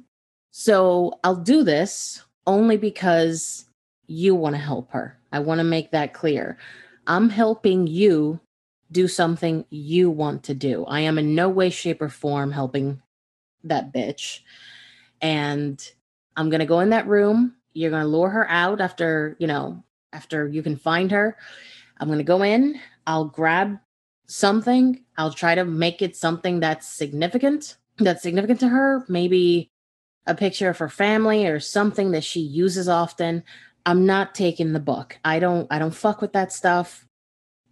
So 0.51 1.19
I'll 1.25 1.35
do 1.35 1.65
this 1.65 2.25
only 2.47 2.77
because 2.77 3.65
you 4.07 4.35
want 4.35 4.55
to 4.55 4.61
help 4.61 4.91
her. 4.91 5.19
I 5.33 5.39
want 5.39 5.61
to 5.61 5.65
make 5.65 5.93
that 5.93 6.13
clear. 6.13 6.59
I'm 7.07 7.31
helping 7.31 7.87
you 7.87 8.39
do 8.93 9.09
something 9.09 9.65
you 9.71 10.11
want 10.11 10.45
to 10.45 10.55
do. 10.55 10.85
I 10.87 11.01
am 11.01 11.19
in 11.19 11.35
no 11.35 11.49
way, 11.49 11.71
shape, 11.71 12.03
or 12.03 12.09
form 12.09 12.51
helping 12.51 13.01
that 13.65 13.93
bitch. 13.93 14.41
And 15.21 15.81
I'm 16.37 16.51
going 16.51 16.61
to 16.61 16.67
go 16.67 16.81
in 16.81 16.91
that 16.91 17.07
room. 17.07 17.55
You're 17.73 17.91
going 17.91 18.03
to 18.03 18.09
lure 18.09 18.31
her 18.31 18.49
out 18.51 18.81
after, 18.81 19.37
you 19.39 19.47
know, 19.47 19.83
after 20.13 20.49
you 20.49 20.63
can 20.63 20.77
find 20.77 21.11
her. 21.11 21.37
I'm 21.99 22.09
going 22.09 22.19
to 22.19 22.25
go 22.25 22.43
in. 22.43 22.81
I'll 23.07 23.27
grab 23.27 23.79
something. 24.27 25.05
I'll 25.17 25.33
try 25.33 25.55
to 25.55 25.65
make 25.65 26.03
it 26.03 26.17
something 26.17 26.61
that's 26.61 26.89
significant, 26.89 27.77
that's 27.99 28.23
significant 28.23 28.61
to 28.61 28.69
her. 28.69 29.05
Maybe 29.09 29.71
a 30.27 30.35
picture 30.35 30.69
of 30.69 30.79
her 30.79 30.89
family 30.89 31.47
or 31.47 31.61
something 31.61 32.13
that 32.13 32.25
she 32.25 32.41
uses 32.41 32.89
often. 32.89 33.43
I'm 33.87 34.07
not 34.07 34.35
taking 34.35 34.73
the 34.73 34.81
book. 34.81 35.19
I 35.25 35.39
don't 35.39 35.67
I 35.71 35.79
don't 35.79 35.95
fuck 35.95 36.21
with 36.21 36.33
that 36.35 36.53
stuff 36.53 37.07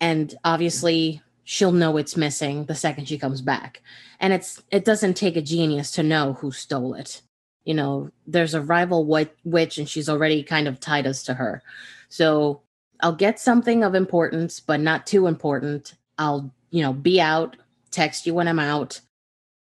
and 0.01 0.35
obviously 0.45 1.23
she'll 1.45 1.73
know 1.73 1.97
it's 1.97 2.15
missing 2.15 2.67
the 2.67 2.75
second 2.75 3.07
she 3.07 3.17
comes 3.17 3.41
back. 3.41 3.81
And 4.21 4.35
it's 4.35 4.63
it 4.71 4.85
doesn't 4.85 5.15
take 5.15 5.35
a 5.35 5.41
genius 5.41 5.91
to 5.93 6.03
know 6.03 6.35
who 6.35 6.53
stole 6.53 6.93
it. 6.93 7.23
You 7.65 7.73
know 7.73 8.11
there's 8.27 8.55
a 8.55 8.61
rival 8.61 9.07
witch 9.45 9.79
and 9.79 9.89
she's 9.89 10.11
already 10.11 10.43
kind 10.43 10.69
of 10.69 10.79
tied 10.79 11.07
us 11.07 11.23
to 11.25 11.35
her. 11.35 11.63
So 12.11 12.61
i'll 13.01 13.15
get 13.15 13.39
something 13.39 13.85
of 13.85 13.95
importance 13.95 14.61
but 14.61 14.81
not 14.81 15.07
too 15.07 15.27
important. 15.27 15.95
I'll 16.19 16.53
you 16.71 16.83
know 16.83 16.93
be 16.93 17.21
out 17.21 17.57
text 17.91 18.27
you 18.27 18.35
when 18.35 18.47
i'm 18.47 18.59
out 18.59 19.01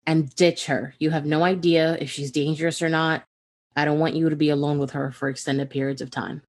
and 0.05 0.33
ditch 0.35 0.65
her. 0.65 0.93
You 0.99 1.11
have 1.11 1.25
no 1.25 1.43
idea 1.43 1.97
if 2.01 2.09
she's 2.09 2.31
dangerous 2.31 2.81
or 2.81 2.89
not. 2.89 3.23
I 3.77 3.85
don't 3.85 3.99
want 3.99 4.15
you 4.15 4.29
to 4.29 4.35
be 4.35 4.49
alone 4.49 4.79
with 4.79 4.91
her 4.91 5.11
for 5.11 5.29
extended 5.29 5.69
periods 5.69 6.01
of 6.01 6.11
time. 6.11 6.41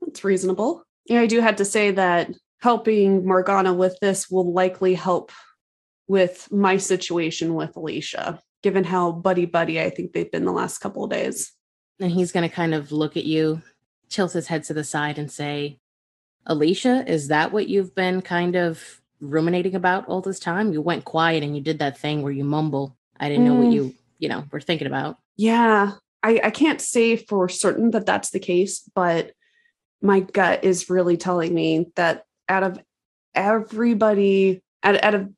That's 0.00 0.24
reasonable. 0.24 0.84
Yeah 1.04 1.20
i 1.20 1.26
do 1.26 1.40
have 1.40 1.56
to 1.56 1.66
say 1.66 1.90
that 1.90 2.30
helping 2.60 3.26
Morgana 3.26 3.74
with 3.74 3.98
this 4.00 4.30
will 4.30 4.52
likely 4.52 4.94
help 4.94 5.32
with 6.08 6.50
my 6.50 6.76
situation 6.76 7.54
with 7.54 7.76
Alicia, 7.76 8.40
given 8.62 8.84
how 8.84 9.12
buddy 9.12 9.46
buddy 9.46 9.80
I 9.80 9.90
think 9.90 10.12
they've 10.12 10.30
been 10.30 10.44
the 10.44 10.52
last 10.52 10.78
couple 10.78 11.04
of 11.04 11.10
days. 11.10 11.52
And 12.00 12.10
he's 12.10 12.32
going 12.32 12.48
to 12.48 12.54
kind 12.54 12.74
of 12.74 12.92
look 12.92 13.16
at 13.16 13.24
you, 13.24 13.62
tilt 14.08 14.32
his 14.32 14.46
head 14.46 14.64
to 14.64 14.74
the 14.74 14.84
side, 14.84 15.18
and 15.18 15.30
say, 15.30 15.78
Alicia, 16.46 17.04
is 17.06 17.28
that 17.28 17.52
what 17.52 17.68
you've 17.68 17.94
been 17.94 18.22
kind 18.22 18.54
of 18.54 19.00
ruminating 19.20 19.74
about 19.74 20.06
all 20.06 20.20
this 20.20 20.38
time? 20.38 20.72
You 20.72 20.80
went 20.80 21.04
quiet 21.04 21.42
and 21.42 21.56
you 21.56 21.62
did 21.62 21.80
that 21.80 21.98
thing 21.98 22.22
where 22.22 22.32
you 22.32 22.44
mumble. 22.44 22.96
I 23.18 23.28
didn't 23.28 23.44
mm. 23.44 23.48
know 23.48 23.54
what 23.54 23.68
mm. 23.68 23.74
you, 23.74 23.94
you 24.18 24.28
know, 24.28 24.44
were 24.52 24.60
thinking 24.60 24.86
about. 24.86 25.18
Yeah. 25.36 25.92
I, 26.22 26.40
I 26.44 26.50
can't 26.50 26.80
say 26.80 27.16
for 27.16 27.48
certain 27.48 27.90
that 27.92 28.06
that's 28.06 28.30
the 28.30 28.38
case, 28.38 28.80
but 28.94 29.32
my 30.02 30.20
gut 30.20 30.64
is 30.64 30.90
really 30.90 31.16
telling 31.16 31.54
me 31.54 31.90
that 31.96 32.25
out 32.48 32.62
of 32.62 32.78
everybody, 33.34 34.62
out, 34.82 35.02
out 35.02 35.14
of 35.14 35.28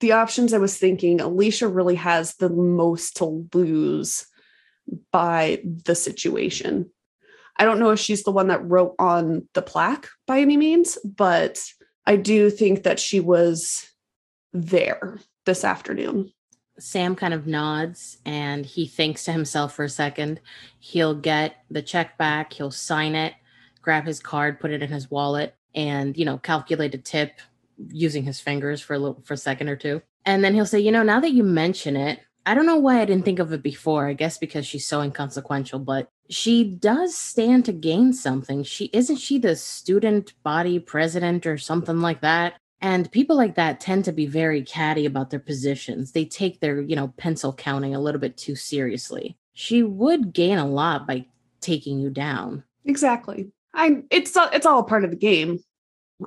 the 0.00 0.12
options 0.12 0.52
I 0.52 0.58
was 0.58 0.76
thinking, 0.76 1.20
Alicia 1.20 1.68
really 1.68 1.94
has 1.94 2.34
the 2.36 2.50
most 2.50 3.16
to 3.16 3.48
lose 3.54 4.26
by 5.12 5.62
the 5.64 5.94
situation. 5.94 6.90
I 7.56 7.64
don't 7.64 7.78
know 7.78 7.90
if 7.90 8.00
she's 8.00 8.24
the 8.24 8.32
one 8.32 8.48
that 8.48 8.68
wrote 8.68 8.94
on 8.98 9.48
the 9.54 9.62
plaque 9.62 10.08
by 10.26 10.40
any 10.40 10.56
means, 10.56 10.98
but 11.04 11.62
I 12.06 12.16
do 12.16 12.50
think 12.50 12.82
that 12.82 13.00
she 13.00 13.20
was 13.20 13.88
there 14.52 15.18
this 15.46 15.64
afternoon. 15.64 16.32
Sam 16.78 17.14
kind 17.14 17.32
of 17.32 17.46
nods 17.46 18.18
and 18.26 18.66
he 18.66 18.86
thinks 18.86 19.24
to 19.24 19.32
himself 19.32 19.74
for 19.74 19.84
a 19.84 19.88
second. 19.88 20.40
He'll 20.80 21.14
get 21.14 21.56
the 21.70 21.82
check 21.82 22.18
back, 22.18 22.52
he'll 22.52 22.72
sign 22.72 23.14
it, 23.14 23.34
grab 23.80 24.06
his 24.06 24.18
card, 24.18 24.58
put 24.58 24.72
it 24.72 24.82
in 24.82 24.90
his 24.90 25.10
wallet, 25.10 25.54
and 25.74 26.16
you 26.16 26.24
know 26.24 26.38
calculate 26.38 26.94
a 26.94 26.98
tip 26.98 27.40
using 27.88 28.22
his 28.22 28.40
fingers 28.40 28.80
for 28.80 28.94
a 28.94 28.98
little 28.98 29.20
for 29.24 29.34
a 29.34 29.38
second 29.38 29.68
or 29.68 29.76
two. 29.76 30.02
And 30.24 30.42
then 30.42 30.54
he'll 30.54 30.66
say 30.66 30.80
you 30.80 30.92
know 30.92 31.02
now 31.02 31.20
that 31.20 31.32
you 31.32 31.42
mention 31.42 31.96
it 31.96 32.20
i 32.46 32.54
don't 32.54 32.66
know 32.66 32.76
why 32.76 33.00
i 33.00 33.04
didn't 33.04 33.24
think 33.24 33.38
of 33.38 33.52
it 33.52 33.62
before. 33.62 34.06
I 34.06 34.12
guess 34.14 34.38
because 34.38 34.66
she's 34.66 34.86
so 34.86 35.00
inconsequential 35.00 35.80
but 35.80 36.08
she 36.30 36.64
does 36.64 37.14
stand 37.14 37.66
to 37.66 37.72
gain 37.72 38.12
something. 38.12 38.62
She 38.62 38.86
isn't 38.86 39.16
she 39.16 39.38
the 39.38 39.56
student 39.56 40.32
body 40.42 40.78
president 40.78 41.46
or 41.46 41.58
something 41.58 42.00
like 42.00 42.20
that? 42.22 42.54
And 42.80 43.10
people 43.10 43.36
like 43.36 43.54
that 43.54 43.80
tend 43.80 44.04
to 44.06 44.12
be 44.12 44.26
very 44.26 44.62
catty 44.62 45.06
about 45.06 45.30
their 45.30 45.40
positions. 45.40 46.12
They 46.12 46.24
take 46.24 46.60
their 46.60 46.80
you 46.80 46.96
know 46.96 47.08
pencil 47.16 47.52
counting 47.52 47.94
a 47.94 48.00
little 48.00 48.20
bit 48.20 48.36
too 48.36 48.56
seriously. 48.56 49.36
She 49.52 49.82
would 49.82 50.32
gain 50.32 50.58
a 50.58 50.66
lot 50.66 51.06
by 51.06 51.26
taking 51.60 51.98
you 51.98 52.10
down. 52.10 52.64
Exactly 52.84 53.50
I 53.74 54.02
it's 54.10 54.32
it's 54.36 54.66
all 54.66 54.84
part 54.84 55.04
of 55.04 55.10
the 55.10 55.16
game. 55.16 55.60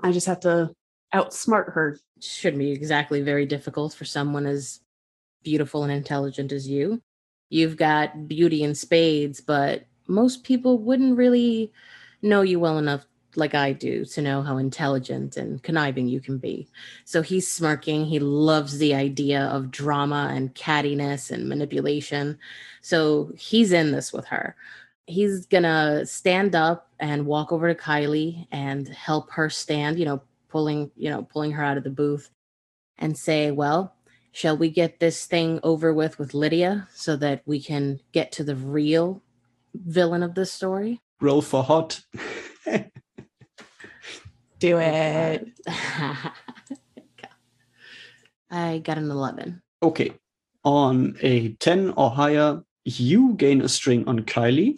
I 0.03 0.11
just 0.11 0.27
have 0.27 0.41
to 0.41 0.71
outsmart 1.13 1.73
her. 1.73 1.99
Shouldn't 2.21 2.59
be 2.59 2.71
exactly 2.71 3.21
very 3.21 3.45
difficult 3.45 3.93
for 3.93 4.05
someone 4.05 4.45
as 4.45 4.81
beautiful 5.43 5.83
and 5.83 5.91
intelligent 5.91 6.51
as 6.51 6.67
you. 6.67 7.01
You've 7.49 7.77
got 7.77 8.27
beauty 8.27 8.63
in 8.63 8.75
spades, 8.75 9.39
but 9.39 9.85
most 10.07 10.43
people 10.43 10.79
wouldn't 10.79 11.17
really 11.17 11.71
know 12.21 12.41
you 12.41 12.59
well 12.59 12.77
enough 12.77 13.05
like 13.35 13.53
I 13.53 13.71
do 13.71 14.03
to 14.03 14.21
know 14.21 14.41
how 14.41 14.57
intelligent 14.57 15.37
and 15.37 15.61
conniving 15.61 16.07
you 16.07 16.19
can 16.19 16.39
be. 16.39 16.67
So 17.05 17.21
he's 17.21 17.49
smirking. 17.49 18.05
He 18.05 18.19
loves 18.19 18.79
the 18.79 18.95
idea 18.95 19.43
of 19.45 19.69
drama 19.69 20.31
and 20.33 20.53
cattiness 20.55 21.29
and 21.29 21.47
manipulation. 21.47 22.39
So 22.81 23.31
he's 23.37 23.71
in 23.71 23.91
this 23.91 24.11
with 24.11 24.25
her 24.25 24.55
he's 25.07 25.45
gonna 25.45 26.05
stand 26.05 26.53
up 26.53 26.91
and 26.99 27.25
walk 27.25 27.51
over 27.51 27.73
to 27.73 27.79
Kylie 27.79 28.45
and 28.51 28.87
help 28.87 29.31
her 29.31 29.49
stand, 29.49 29.97
you 29.97 30.05
know, 30.05 30.21
pulling, 30.49 30.91
you 30.95 31.09
know, 31.09 31.23
pulling 31.23 31.51
her 31.53 31.63
out 31.63 31.77
of 31.77 31.83
the 31.83 31.89
booth 31.89 32.29
and 32.97 33.17
say, 33.17 33.49
Well, 33.51 33.95
shall 34.31 34.57
we 34.57 34.69
get 34.69 34.99
this 34.99 35.25
thing 35.25 35.59
over 35.63 35.93
with 35.93 36.19
with 36.19 36.33
Lydia 36.33 36.87
so 36.93 37.15
that 37.15 37.41
we 37.45 37.61
can 37.61 37.99
get 38.11 38.31
to 38.33 38.43
the 38.43 38.55
real 38.55 39.23
villain 39.73 40.21
of 40.23 40.35
this 40.35 40.51
story? 40.51 41.01
Roll 41.21 41.41
for 41.41 41.63
hot. 41.63 42.01
Do 44.59 44.77
it. 44.79 45.47
I 48.49 48.79
got 48.79 48.97
an 48.97 49.11
11. 49.11 49.61
Okay. 49.83 50.13
On 50.63 51.15
a 51.21 51.53
10 51.53 51.93
or 51.95 52.09
higher, 52.09 52.63
you 52.83 53.33
gain 53.33 53.61
a 53.61 53.69
string 53.69 54.07
on 54.07 54.21
Kylie 54.21 54.77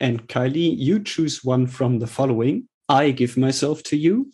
and 0.00 0.26
Kylie, 0.28 0.76
you 0.76 1.02
choose 1.02 1.44
one 1.44 1.66
from 1.66 1.98
the 1.98 2.06
following 2.06 2.68
I 2.88 3.10
give 3.10 3.36
myself 3.36 3.82
to 3.84 3.96
you, 3.96 4.30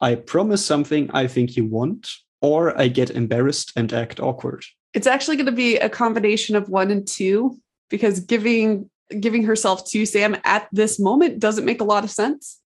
I 0.00 0.14
promise 0.16 0.64
something 0.64 1.10
I 1.12 1.26
think 1.26 1.56
you 1.56 1.64
want, 1.64 2.10
or 2.40 2.78
I 2.78 2.88
get 2.88 3.10
embarrassed 3.10 3.72
and 3.76 3.92
act 3.92 4.20
awkward. 4.20 4.64
It's 4.94 5.06
actually 5.06 5.36
going 5.36 5.46
to 5.46 5.52
be 5.52 5.76
a 5.76 5.88
combination 5.88 6.56
of 6.56 6.68
one 6.68 6.90
and 6.90 7.06
two 7.06 7.56
because 7.88 8.20
giving 8.20 8.90
giving 9.20 9.42
herself 9.42 9.88
to 9.88 10.04
Sam 10.04 10.36
at 10.44 10.68
this 10.70 11.00
moment 11.00 11.38
doesn't 11.38 11.64
make 11.64 11.80
a 11.80 11.84
lot 11.84 12.04
of 12.04 12.10
sense. 12.10 12.60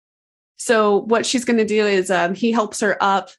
So 0.57 0.99
what 1.03 1.25
she's 1.25 1.45
going 1.45 1.59
to 1.59 1.65
do 1.65 1.87
is 1.87 2.11
um, 2.11 2.35
he 2.35 2.53
helps 2.53 2.81
her 2.81 2.97
up 3.01 3.31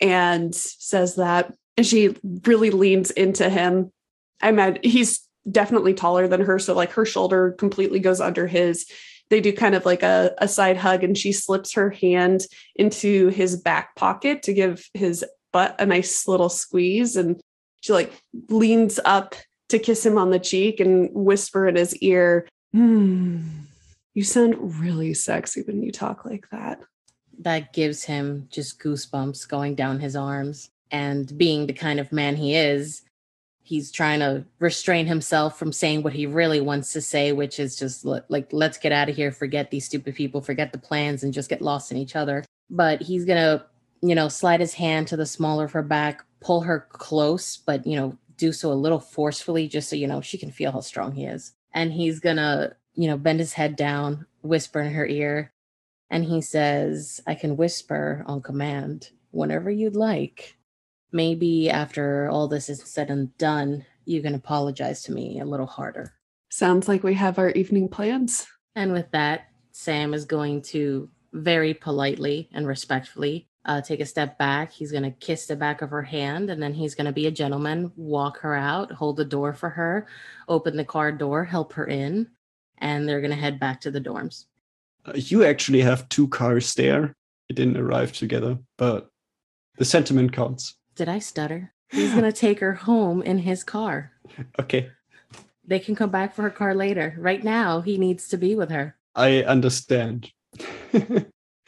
and 0.00 0.54
says 0.54 1.16
that, 1.16 1.54
and 1.76 1.86
she 1.86 2.16
really 2.44 2.70
leans 2.70 3.10
into 3.12 3.48
him. 3.48 3.92
I 4.40 4.50
mean, 4.50 4.78
he's 4.82 5.20
definitely 5.50 5.94
taller 5.94 6.28
than 6.28 6.40
her. 6.42 6.58
So 6.58 6.74
like 6.74 6.92
her 6.92 7.04
shoulder 7.04 7.52
completely 7.52 7.98
goes 7.98 8.20
under 8.20 8.46
his. 8.46 8.86
they 9.30 9.40
do 9.40 9.52
kind 9.52 9.74
of 9.74 9.86
like 9.86 10.02
a, 10.02 10.34
a 10.38 10.46
side 10.46 10.76
hug 10.76 11.02
and 11.02 11.16
she 11.16 11.32
slips 11.32 11.72
her 11.72 11.90
hand 11.90 12.46
into 12.76 13.28
his 13.28 13.56
back 13.56 13.96
pocket 13.96 14.42
to 14.42 14.52
give 14.52 14.84
his 14.94 15.24
butt 15.52 15.74
a 15.78 15.86
nice 15.86 16.28
little 16.28 16.48
squeeze 16.48 17.16
and 17.16 17.40
she 17.80 17.92
like 17.92 18.12
leans 18.48 19.00
up 19.04 19.34
to 19.68 19.78
kiss 19.78 20.04
him 20.04 20.18
on 20.18 20.30
the 20.30 20.38
cheek 20.38 20.80
and 20.80 21.10
whisper 21.12 21.66
in 21.66 21.76
his 21.76 21.96
ear 21.96 22.46
hmm 22.72 23.40
you 24.14 24.22
sound 24.22 24.78
really 24.78 25.14
sexy 25.14 25.62
when 25.62 25.82
you 25.82 25.90
talk 25.90 26.24
like 26.24 26.46
that 26.50 26.80
that 27.38 27.72
gives 27.72 28.04
him 28.04 28.46
just 28.50 28.78
goosebumps 28.80 29.48
going 29.48 29.74
down 29.74 29.98
his 29.98 30.14
arms 30.14 30.70
and 30.90 31.36
being 31.38 31.66
the 31.66 31.72
kind 31.72 31.98
of 31.98 32.12
man 32.12 32.36
he 32.36 32.54
is 32.54 33.02
he's 33.72 33.90
trying 33.90 34.20
to 34.20 34.44
restrain 34.58 35.06
himself 35.06 35.58
from 35.58 35.72
saying 35.72 36.02
what 36.02 36.12
he 36.12 36.26
really 36.26 36.60
wants 36.60 36.92
to 36.92 37.00
say, 37.00 37.32
which 37.32 37.58
is 37.58 37.74
just 37.74 38.04
like, 38.04 38.46
let's 38.52 38.76
get 38.76 38.92
out 38.92 39.08
of 39.08 39.16
here, 39.16 39.32
forget 39.32 39.70
these 39.70 39.86
stupid 39.86 40.14
people, 40.14 40.42
forget 40.42 40.72
the 40.72 40.78
plans, 40.78 41.24
and 41.24 41.32
just 41.32 41.48
get 41.48 41.62
lost 41.62 41.90
in 41.90 41.96
each 41.96 42.14
other. 42.14 42.44
But 42.68 43.00
he's 43.00 43.24
gonna, 43.24 43.64
you 44.02 44.14
know, 44.14 44.28
slide 44.28 44.60
his 44.60 44.74
hand 44.74 45.08
to 45.08 45.16
the 45.16 45.24
smaller 45.24 45.64
of 45.64 45.72
her 45.72 45.82
back, 45.82 46.22
pull 46.42 46.60
her 46.60 46.86
close, 46.90 47.56
but, 47.56 47.86
you 47.86 47.96
know, 47.96 48.18
do 48.36 48.52
so 48.52 48.70
a 48.70 48.74
little 48.74 49.00
forcefully, 49.00 49.68
just 49.68 49.88
so, 49.88 49.96
you 49.96 50.06
know, 50.06 50.20
she 50.20 50.36
can 50.36 50.50
feel 50.50 50.70
how 50.70 50.80
strong 50.80 51.12
he 51.12 51.24
is. 51.24 51.54
And 51.72 51.94
he's 51.94 52.20
gonna, 52.20 52.76
you 52.92 53.08
know, 53.08 53.16
bend 53.16 53.40
his 53.40 53.54
head 53.54 53.74
down, 53.74 54.26
whisper 54.42 54.82
in 54.82 54.92
her 54.92 55.06
ear. 55.06 55.50
And 56.10 56.26
he 56.26 56.42
says, 56.42 57.22
I 57.26 57.34
can 57.34 57.56
whisper 57.56 58.22
on 58.26 58.42
command 58.42 59.12
whenever 59.30 59.70
you'd 59.70 59.96
like 59.96 60.58
maybe 61.12 61.70
after 61.70 62.28
all 62.28 62.48
this 62.48 62.68
is 62.68 62.82
said 62.82 63.10
and 63.10 63.36
done, 63.38 63.84
you 64.04 64.22
can 64.22 64.34
apologize 64.34 65.02
to 65.04 65.12
me 65.12 65.40
a 65.40 65.44
little 65.44 65.66
harder. 65.66 66.14
Sounds 66.50 66.88
like 66.88 67.02
we 67.02 67.14
have 67.14 67.38
our 67.38 67.50
evening 67.50 67.88
plans. 67.88 68.46
And 68.74 68.92
with 68.92 69.10
that, 69.12 69.48
Sam 69.72 70.14
is 70.14 70.24
going 70.24 70.62
to 70.62 71.08
very 71.32 71.72
politely 71.74 72.48
and 72.52 72.66
respectfully 72.66 73.48
uh, 73.64 73.80
take 73.80 74.00
a 74.00 74.06
step 74.06 74.38
back. 74.38 74.72
He's 74.72 74.90
going 74.90 75.04
to 75.04 75.10
kiss 75.10 75.46
the 75.46 75.56
back 75.56 75.82
of 75.82 75.90
her 75.90 76.02
hand 76.02 76.50
and 76.50 76.62
then 76.62 76.74
he's 76.74 76.94
going 76.94 77.06
to 77.06 77.12
be 77.12 77.26
a 77.26 77.30
gentleman, 77.30 77.92
walk 77.96 78.38
her 78.38 78.54
out, 78.54 78.92
hold 78.92 79.16
the 79.16 79.24
door 79.24 79.52
for 79.52 79.70
her, 79.70 80.06
open 80.48 80.76
the 80.76 80.84
car 80.84 81.12
door, 81.12 81.44
help 81.44 81.72
her 81.74 81.86
in, 81.86 82.28
and 82.78 83.08
they're 83.08 83.20
going 83.20 83.30
to 83.30 83.36
head 83.36 83.60
back 83.60 83.80
to 83.82 83.90
the 83.90 84.00
dorms. 84.00 84.46
Uh, 85.04 85.12
you 85.14 85.44
actually 85.44 85.80
have 85.80 86.08
two 86.08 86.28
cars 86.28 86.74
there. 86.74 87.14
It 87.48 87.54
didn't 87.54 87.76
arrive 87.76 88.12
together, 88.12 88.58
but 88.78 89.08
the 89.78 89.84
sentiment 89.84 90.32
counts. 90.32 90.76
Did 90.94 91.08
I 91.08 91.18
stutter? 91.18 91.72
He's 91.90 92.10
going 92.12 92.24
to 92.24 92.32
take 92.32 92.60
her 92.60 92.74
home 92.74 93.22
in 93.22 93.38
his 93.38 93.64
car. 93.64 94.12
Okay. 94.58 94.90
They 95.64 95.78
can 95.78 95.94
come 95.94 96.10
back 96.10 96.34
for 96.34 96.42
her 96.42 96.50
car 96.50 96.74
later. 96.74 97.14
Right 97.18 97.44
now, 97.44 97.82
he 97.82 97.98
needs 97.98 98.28
to 98.28 98.36
be 98.36 98.54
with 98.54 98.70
her. 98.70 98.96
I 99.14 99.42
understand. 99.42 100.30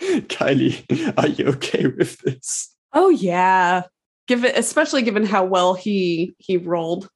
Kylie, 0.00 1.14
are 1.18 1.28
you 1.28 1.46
okay 1.48 1.86
with 1.86 2.18
this? 2.20 2.74
Oh 2.92 3.10
yeah. 3.10 3.82
Given 4.26 4.52
especially 4.56 5.02
given 5.02 5.24
how 5.24 5.44
well 5.44 5.74
he 5.74 6.34
he 6.38 6.56
rolled. 6.56 7.08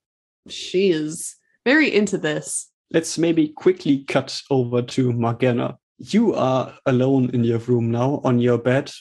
She 0.48 0.90
is 0.90 1.36
very 1.64 1.94
into 1.94 2.18
this. 2.18 2.70
Let's 2.92 3.18
maybe 3.18 3.48
quickly 3.48 4.04
cut 4.04 4.40
over 4.50 4.82
to 4.82 5.12
Morgana. 5.12 5.78
You 5.98 6.34
are 6.34 6.74
alone 6.86 7.30
in 7.30 7.44
your 7.44 7.58
room 7.58 7.90
now 7.90 8.20
on 8.24 8.38
your 8.38 8.58
bed. 8.58 8.92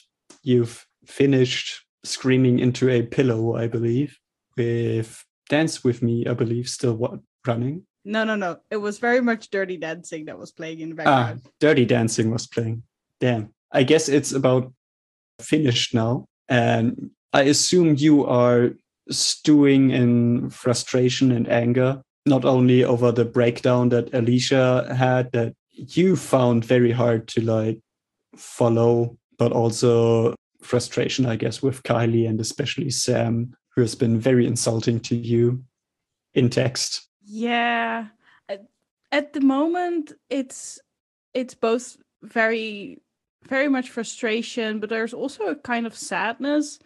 You've 0.42 0.86
finished 1.06 1.84
screaming 2.04 2.58
into 2.58 2.88
a 2.88 3.02
pillow, 3.02 3.56
I 3.56 3.66
believe, 3.66 4.18
with 4.56 5.24
Dance 5.48 5.84
With 5.84 6.02
Me, 6.02 6.26
I 6.26 6.34
believe, 6.34 6.68
still 6.68 6.94
what 6.94 7.20
running. 7.46 7.84
No, 8.04 8.24
no, 8.24 8.36
no. 8.36 8.58
It 8.70 8.78
was 8.78 8.98
very 8.98 9.20
much 9.20 9.50
Dirty 9.50 9.76
Dancing 9.76 10.26
that 10.26 10.38
was 10.38 10.52
playing 10.52 10.80
in 10.80 10.90
the 10.90 11.02
ah, 11.02 11.04
background. 11.04 11.42
Ah, 11.44 11.50
Dirty 11.60 11.84
Dancing 11.84 12.30
was 12.30 12.46
playing. 12.46 12.82
Damn. 13.20 13.52
I 13.72 13.82
guess 13.82 14.08
it's 14.08 14.32
about 14.32 14.72
finished 15.40 15.94
now. 15.94 16.26
And 16.48 17.10
I 17.32 17.42
assume 17.42 17.96
you 17.98 18.26
are 18.26 18.70
stewing 19.10 19.90
in 19.90 20.50
frustration 20.50 21.32
and 21.32 21.48
anger, 21.48 22.00
not 22.26 22.44
only 22.44 22.84
over 22.84 23.12
the 23.12 23.24
breakdown 23.24 23.90
that 23.90 24.12
Alicia 24.14 24.94
had 24.94 25.32
that 25.32 25.54
you 25.72 26.16
found 26.16 26.64
very 26.64 26.92
hard 26.92 27.28
to 27.28 27.40
like 27.40 27.80
follow, 28.36 29.16
but 29.38 29.52
also 29.52 30.34
frustration, 30.60 31.26
I 31.26 31.36
guess, 31.36 31.62
with 31.62 31.82
Kylie 31.82 32.28
and 32.28 32.40
especially 32.40 32.90
Sam, 32.90 33.54
who 33.74 33.80
has 33.80 33.94
been 33.94 34.18
very 34.18 34.46
insulting 34.46 35.00
to 35.00 35.16
you 35.16 35.64
in 36.34 36.50
text. 36.50 37.08
Yeah. 37.24 38.06
At 39.10 39.32
the 39.32 39.40
moment, 39.40 40.12
it's 40.28 40.78
it's 41.32 41.54
both 41.54 41.96
very 42.22 43.00
very 43.44 43.68
much 43.68 43.90
frustration, 43.90 44.80
but 44.80 44.90
there's 44.90 45.14
also 45.14 45.44
a 45.44 45.56
kind 45.56 45.86
of 45.86 45.96
sadness 45.96 46.78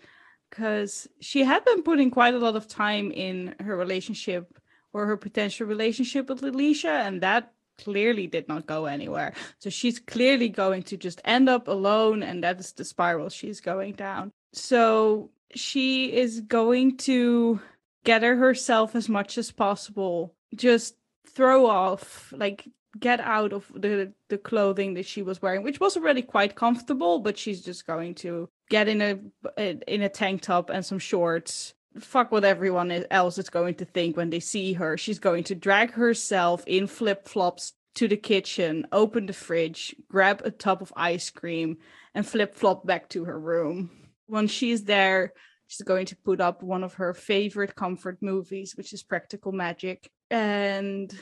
because 0.48 1.08
she 1.20 1.42
had 1.42 1.64
been 1.64 1.82
putting 1.82 2.10
quite 2.10 2.34
a 2.34 2.38
lot 2.38 2.56
of 2.56 2.68
time 2.68 3.10
in 3.10 3.54
her 3.58 3.76
relationship 3.76 4.58
or 4.92 5.06
her 5.06 5.16
potential 5.16 5.66
relationship 5.66 6.28
with 6.28 6.42
Alicia, 6.42 6.90
and 6.90 7.22
that 7.22 7.52
clearly 7.78 8.26
did 8.26 8.48
not 8.48 8.66
go 8.66 8.86
anywhere. 8.86 9.34
So 9.58 9.70
she's 9.70 9.98
clearly 9.98 10.48
going 10.48 10.82
to 10.84 10.96
just 10.96 11.20
end 11.24 11.48
up 11.48 11.68
alone, 11.68 12.22
and 12.22 12.42
that 12.44 12.60
is 12.60 12.72
the 12.72 12.84
spiral 12.84 13.28
she's 13.28 13.60
going 13.60 13.94
down. 13.94 14.32
So 14.52 15.30
she 15.54 16.12
is 16.12 16.40
going 16.40 16.96
to 16.98 17.60
gather 18.04 18.36
herself 18.36 18.94
as 18.94 19.08
much 19.08 19.38
as 19.38 19.50
possible, 19.50 20.34
just 20.54 20.96
throw 21.26 21.66
off, 21.66 22.32
like 22.36 22.68
get 22.98 23.20
out 23.20 23.52
of 23.52 23.70
the 23.74 24.12
the 24.28 24.38
clothing 24.38 24.94
that 24.94 25.06
she 25.06 25.22
was 25.22 25.40
wearing 25.40 25.62
which 25.62 25.80
was 25.80 25.96
already 25.96 26.20
quite 26.20 26.54
comfortable 26.54 27.20
but 27.20 27.38
she's 27.38 27.62
just 27.62 27.86
going 27.86 28.14
to 28.14 28.48
get 28.68 28.86
in 28.86 29.00
a 29.00 29.18
in 29.56 30.02
a 30.02 30.08
tank 30.08 30.42
top 30.42 30.68
and 30.68 30.84
some 30.84 30.98
shorts 30.98 31.72
fuck 31.98 32.32
what 32.32 32.44
everyone 32.44 32.90
else 33.10 33.38
is 33.38 33.50
going 33.50 33.74
to 33.76 33.84
think 33.84 34.16
when 34.16 34.30
they 34.30 34.40
see 34.40 34.72
her. 34.74 34.96
She's 34.96 35.18
going 35.18 35.44
to 35.44 35.54
drag 35.54 35.92
herself 35.92 36.64
in 36.66 36.86
flip 36.86 37.28
flops 37.28 37.72
to 37.94 38.08
the 38.08 38.16
kitchen, 38.16 38.86
open 38.92 39.26
the 39.26 39.32
fridge, 39.32 39.94
grab 40.08 40.42
a 40.44 40.50
tub 40.50 40.80
of 40.80 40.92
ice 40.96 41.30
cream, 41.30 41.78
and 42.14 42.26
flip 42.26 42.54
flop 42.54 42.86
back 42.86 43.08
to 43.10 43.24
her 43.24 43.38
room. 43.38 43.90
When 44.26 44.48
she's 44.48 44.84
there, 44.84 45.34
she's 45.66 45.82
going 45.82 46.06
to 46.06 46.16
put 46.16 46.40
up 46.40 46.62
one 46.62 46.84
of 46.84 46.94
her 46.94 47.12
favorite 47.12 47.74
comfort 47.74 48.18
movies, 48.22 48.74
which 48.76 48.92
is 48.92 49.02
Practical 49.02 49.52
Magic. 49.52 50.10
And 50.30 51.14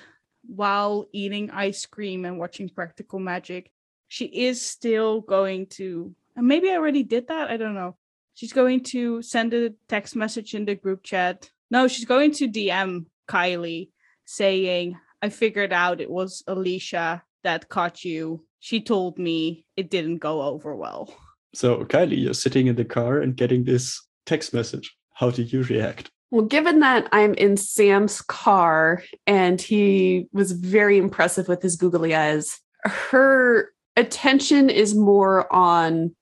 while 0.46 1.06
eating 1.12 1.50
ice 1.50 1.86
cream 1.86 2.24
and 2.24 2.38
watching 2.38 2.68
Practical 2.68 3.18
Magic, 3.18 3.72
she 4.06 4.26
is 4.26 4.64
still 4.64 5.20
going 5.20 5.66
to, 5.66 6.14
and 6.36 6.46
maybe 6.46 6.70
I 6.70 6.76
already 6.76 7.02
did 7.02 7.28
that, 7.28 7.50
I 7.50 7.56
don't 7.56 7.74
know 7.74 7.96
She's 8.34 8.52
going 8.52 8.84
to 8.84 9.22
send 9.22 9.52
a 9.54 9.70
text 9.88 10.16
message 10.16 10.54
in 10.54 10.64
the 10.64 10.74
group 10.74 11.02
chat. 11.02 11.50
No, 11.70 11.88
she's 11.88 12.04
going 12.04 12.32
to 12.32 12.48
DM 12.48 13.06
Kylie 13.28 13.90
saying, 14.24 14.96
I 15.22 15.28
figured 15.28 15.72
out 15.72 16.00
it 16.00 16.10
was 16.10 16.42
Alicia 16.46 17.22
that 17.44 17.68
caught 17.68 18.04
you. 18.04 18.44
She 18.60 18.80
told 18.80 19.18
me 19.18 19.64
it 19.76 19.90
didn't 19.90 20.18
go 20.18 20.42
over 20.42 20.74
well. 20.74 21.14
So, 21.54 21.84
Kylie, 21.84 22.22
you're 22.22 22.34
sitting 22.34 22.66
in 22.66 22.76
the 22.76 22.84
car 22.84 23.20
and 23.20 23.36
getting 23.36 23.64
this 23.64 24.00
text 24.26 24.54
message. 24.54 24.96
How 25.14 25.30
do 25.30 25.42
you 25.42 25.62
react? 25.62 26.10
Well, 26.30 26.44
given 26.44 26.78
that 26.80 27.08
I'm 27.12 27.34
in 27.34 27.56
Sam's 27.56 28.22
car 28.22 29.02
and 29.26 29.60
he 29.60 30.28
was 30.32 30.52
very 30.52 30.96
impressive 30.96 31.48
with 31.48 31.60
his 31.60 31.76
googly 31.76 32.14
eyes, 32.14 32.60
her 32.84 33.70
attention 33.96 34.70
is 34.70 34.94
more 34.94 35.52
on 35.52 36.14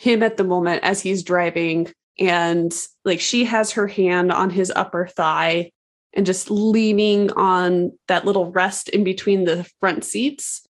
him 0.00 0.22
at 0.22 0.38
the 0.38 0.44
moment 0.44 0.82
as 0.82 0.98
he's 1.02 1.22
driving 1.22 1.86
and 2.18 2.74
like 3.04 3.20
she 3.20 3.44
has 3.44 3.72
her 3.72 3.86
hand 3.86 4.32
on 4.32 4.48
his 4.48 4.72
upper 4.74 5.06
thigh 5.06 5.70
and 6.14 6.24
just 6.24 6.50
leaning 6.50 7.30
on 7.32 7.92
that 8.08 8.24
little 8.24 8.50
rest 8.50 8.88
in 8.88 9.04
between 9.04 9.44
the 9.44 9.62
front 9.78 10.02
seats 10.02 10.66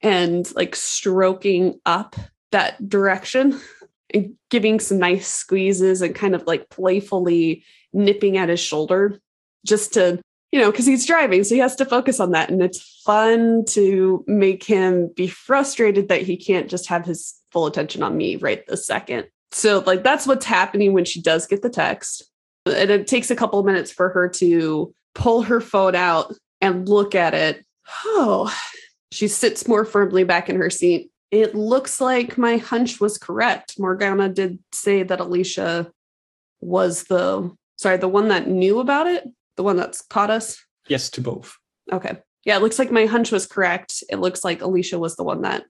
and 0.00 0.54
like 0.54 0.76
stroking 0.76 1.80
up 1.86 2.14
that 2.52 2.88
direction 2.88 3.60
and 4.14 4.34
giving 4.48 4.78
some 4.78 4.98
nice 5.00 5.26
squeezes 5.26 6.00
and 6.00 6.14
kind 6.14 6.36
of 6.36 6.46
like 6.46 6.70
playfully 6.70 7.64
nipping 7.92 8.36
at 8.36 8.48
his 8.48 8.60
shoulder 8.60 9.18
just 9.66 9.94
to 9.94 10.20
you 10.52 10.60
know 10.60 10.70
because 10.70 10.86
he's 10.86 11.04
driving 11.04 11.42
so 11.42 11.56
he 11.56 11.60
has 11.60 11.74
to 11.74 11.84
focus 11.84 12.20
on 12.20 12.30
that 12.30 12.48
and 12.48 12.62
it's 12.62 13.02
fun 13.04 13.64
to 13.64 14.24
make 14.28 14.62
him 14.62 15.12
be 15.16 15.26
frustrated 15.26 16.06
that 16.06 16.22
he 16.22 16.36
can't 16.36 16.70
just 16.70 16.86
have 16.86 17.04
his 17.04 17.37
full 17.52 17.66
attention 17.66 18.02
on 18.02 18.16
me 18.16 18.36
right 18.36 18.66
this 18.66 18.86
second. 18.86 19.28
So, 19.50 19.82
like, 19.86 20.02
that's 20.02 20.26
what's 20.26 20.44
happening 20.44 20.92
when 20.92 21.04
she 21.04 21.22
does 21.22 21.46
get 21.46 21.62
the 21.62 21.70
text. 21.70 22.22
And 22.66 22.90
it 22.90 23.06
takes 23.06 23.30
a 23.30 23.36
couple 23.36 23.58
of 23.58 23.64
minutes 23.64 23.90
for 23.90 24.10
her 24.10 24.28
to 24.28 24.94
pull 25.14 25.42
her 25.42 25.60
phone 25.60 25.94
out 25.94 26.34
and 26.60 26.88
look 26.88 27.14
at 27.14 27.34
it. 27.34 27.64
Oh, 28.04 28.54
she 29.10 29.28
sits 29.28 29.66
more 29.66 29.84
firmly 29.84 30.24
back 30.24 30.50
in 30.50 30.56
her 30.56 30.68
seat. 30.70 31.10
It 31.30 31.54
looks 31.54 32.00
like 32.00 32.36
my 32.36 32.58
hunch 32.58 33.00
was 33.00 33.18
correct. 33.18 33.78
Morgana 33.78 34.28
did 34.28 34.58
say 34.72 35.02
that 35.02 35.20
Alicia 35.20 35.90
was 36.60 37.04
the, 37.04 37.50
sorry, 37.76 37.96
the 37.96 38.08
one 38.08 38.28
that 38.28 38.48
knew 38.48 38.80
about 38.80 39.06
it, 39.06 39.24
the 39.56 39.62
one 39.62 39.76
that's 39.76 40.02
caught 40.02 40.30
us. 40.30 40.62
Yes, 40.88 41.10
to 41.10 41.20
both. 41.20 41.56
Okay. 41.92 42.18
Yeah, 42.44 42.56
it 42.56 42.62
looks 42.62 42.78
like 42.78 42.90
my 42.90 43.06
hunch 43.06 43.30
was 43.30 43.46
correct. 43.46 44.02
It 44.10 44.16
looks 44.16 44.44
like 44.44 44.62
Alicia 44.62 44.98
was 44.98 45.16
the 45.16 45.24
one 45.24 45.42
that 45.42 45.64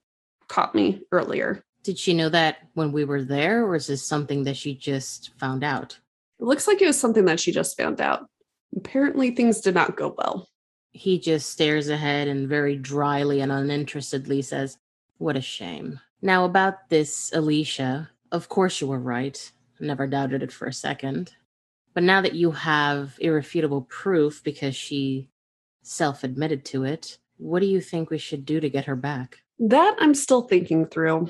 caught 0.47 0.75
me 0.75 1.01
earlier. 1.11 1.63
Did 1.83 1.97
she 1.97 2.13
know 2.13 2.29
that 2.29 2.57
when 2.73 2.91
we 2.91 3.05
were 3.05 3.23
there, 3.23 3.65
or 3.65 3.75
is 3.75 3.87
this 3.87 4.05
something 4.05 4.43
that 4.43 4.57
she 4.57 4.75
just 4.75 5.31
found 5.39 5.63
out? 5.63 5.97
It 6.39 6.45
looks 6.45 6.67
like 6.67 6.81
it 6.81 6.87
was 6.87 6.99
something 6.99 7.25
that 7.25 7.39
she 7.39 7.51
just 7.51 7.77
found 7.77 8.01
out. 8.01 8.27
Apparently, 8.75 9.31
things 9.31 9.61
did 9.61 9.75
not 9.75 9.95
go 9.95 10.13
well. 10.17 10.49
He 10.91 11.19
just 11.19 11.49
stares 11.49 11.89
ahead 11.89 12.27
and 12.27 12.47
very 12.47 12.75
dryly 12.75 13.41
and 13.41 13.51
uninterestedly 13.51 14.41
says, 14.41 14.77
What 15.17 15.37
a 15.37 15.41
shame. 15.41 15.99
Now, 16.21 16.45
about 16.45 16.89
this, 16.89 17.31
Alicia, 17.33 18.09
of 18.31 18.49
course 18.49 18.81
you 18.81 18.87
were 18.87 18.99
right. 18.99 19.51
Never 19.79 20.07
doubted 20.07 20.43
it 20.43 20.51
for 20.51 20.67
a 20.67 20.73
second. 20.73 21.31
But 21.93 22.03
now 22.03 22.21
that 22.21 22.35
you 22.35 22.51
have 22.51 23.17
irrefutable 23.19 23.83
proof 23.83 24.43
because 24.43 24.75
she 24.75 25.29
self 25.81 26.23
admitted 26.23 26.65
to 26.65 26.83
it, 26.83 27.17
what 27.37 27.61
do 27.61 27.65
you 27.65 27.81
think 27.81 28.09
we 28.09 28.17
should 28.17 28.45
do 28.45 28.59
to 28.59 28.69
get 28.69 28.85
her 28.85 28.95
back? 28.95 29.39
That 29.59 29.95
I'm 29.99 30.13
still 30.13 30.41
thinking 30.43 30.85
through. 30.85 31.29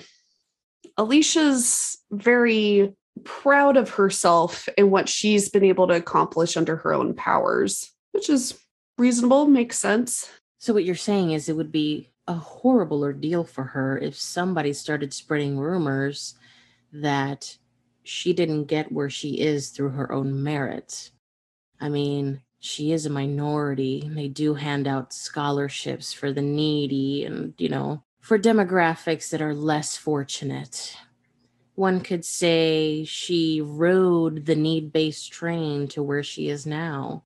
Alicia's 0.97 1.97
very 2.11 2.93
proud 3.23 3.77
of 3.77 3.89
herself 3.89 4.67
and 4.77 4.91
what 4.91 5.09
she's 5.09 5.49
been 5.49 5.63
able 5.63 5.87
to 5.87 5.95
accomplish 5.95 6.57
under 6.57 6.77
her 6.77 6.93
own 6.93 7.13
powers, 7.13 7.91
which 8.11 8.29
is 8.29 8.59
reasonable, 8.97 9.45
makes 9.45 9.79
sense. 9.79 10.29
So, 10.57 10.73
what 10.73 10.83
you're 10.83 10.95
saying 10.95 11.31
is 11.31 11.47
it 11.47 11.55
would 11.55 11.71
be 11.71 12.09
a 12.27 12.33
horrible 12.33 13.01
ordeal 13.01 13.43
for 13.43 13.63
her 13.63 13.97
if 13.97 14.15
somebody 14.15 14.73
started 14.73 15.13
spreading 15.13 15.57
rumors 15.57 16.35
that 16.91 17.57
she 18.03 18.33
didn't 18.33 18.65
get 18.65 18.91
where 18.91 19.09
she 19.09 19.39
is 19.39 19.69
through 19.69 19.89
her 19.89 20.11
own 20.11 20.43
merit. 20.43 21.11
I 21.79 21.89
mean, 21.89 22.41
she 22.59 22.91
is 22.91 23.05
a 23.05 23.09
minority. 23.09 24.09
They 24.13 24.27
do 24.27 24.53
hand 24.53 24.87
out 24.87 25.13
scholarships 25.13 26.11
for 26.11 26.31
the 26.31 26.41
needy 26.41 27.23
and, 27.25 27.53
you 27.57 27.69
know, 27.69 28.03
for 28.19 28.37
demographics 28.37 29.29
that 29.29 29.41
are 29.41 29.53
less 29.53 29.97
fortunate. 29.97 30.95
One 31.75 32.01
could 32.01 32.25
say 32.25 33.05
she 33.05 33.61
rode 33.61 34.45
the 34.45 34.55
need 34.55 34.91
based 34.91 35.31
train 35.31 35.87
to 35.89 36.03
where 36.03 36.23
she 36.23 36.49
is 36.49 36.65
now. 36.65 37.23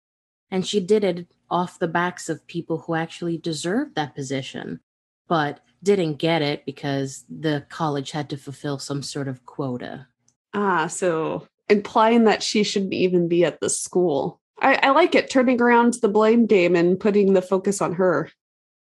And 0.51 0.65
she 0.65 0.79
did 0.79 1.03
it 1.03 1.27
off 1.49 1.79
the 1.79 1.87
backs 1.87 2.29
of 2.29 2.45
people 2.45 2.79
who 2.79 2.93
actually 2.93 3.37
deserved 3.37 3.95
that 3.95 4.13
position, 4.13 4.79
but 5.27 5.61
didn't 5.81 6.15
get 6.15 6.41
it 6.41 6.65
because 6.65 7.25
the 7.27 7.65
college 7.69 8.11
had 8.11 8.29
to 8.29 8.37
fulfill 8.37 8.77
some 8.77 9.01
sort 9.01 9.27
of 9.27 9.45
quota. 9.45 10.07
Ah, 10.53 10.87
so 10.87 11.47
implying 11.69 12.25
that 12.25 12.43
she 12.43 12.63
shouldn't 12.63 12.93
even 12.93 13.27
be 13.27 13.43
at 13.43 13.59
the 13.59 13.69
school. 13.69 14.39
I, 14.61 14.75
I 14.75 14.89
like 14.91 15.15
it, 15.15 15.29
turning 15.29 15.59
around 15.59 15.95
the 15.95 16.07
blame 16.07 16.45
game 16.45 16.75
and 16.75 16.99
putting 16.99 17.33
the 17.33 17.41
focus 17.41 17.81
on 17.81 17.93
her. 17.93 18.29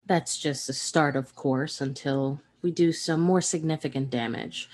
That's 0.06 0.38
just 0.38 0.68
a 0.68 0.72
start, 0.72 1.16
of 1.16 1.34
course, 1.34 1.80
until 1.80 2.40
we 2.62 2.70
do 2.70 2.92
some 2.92 3.20
more 3.20 3.40
significant 3.40 4.10
damage. 4.10 4.68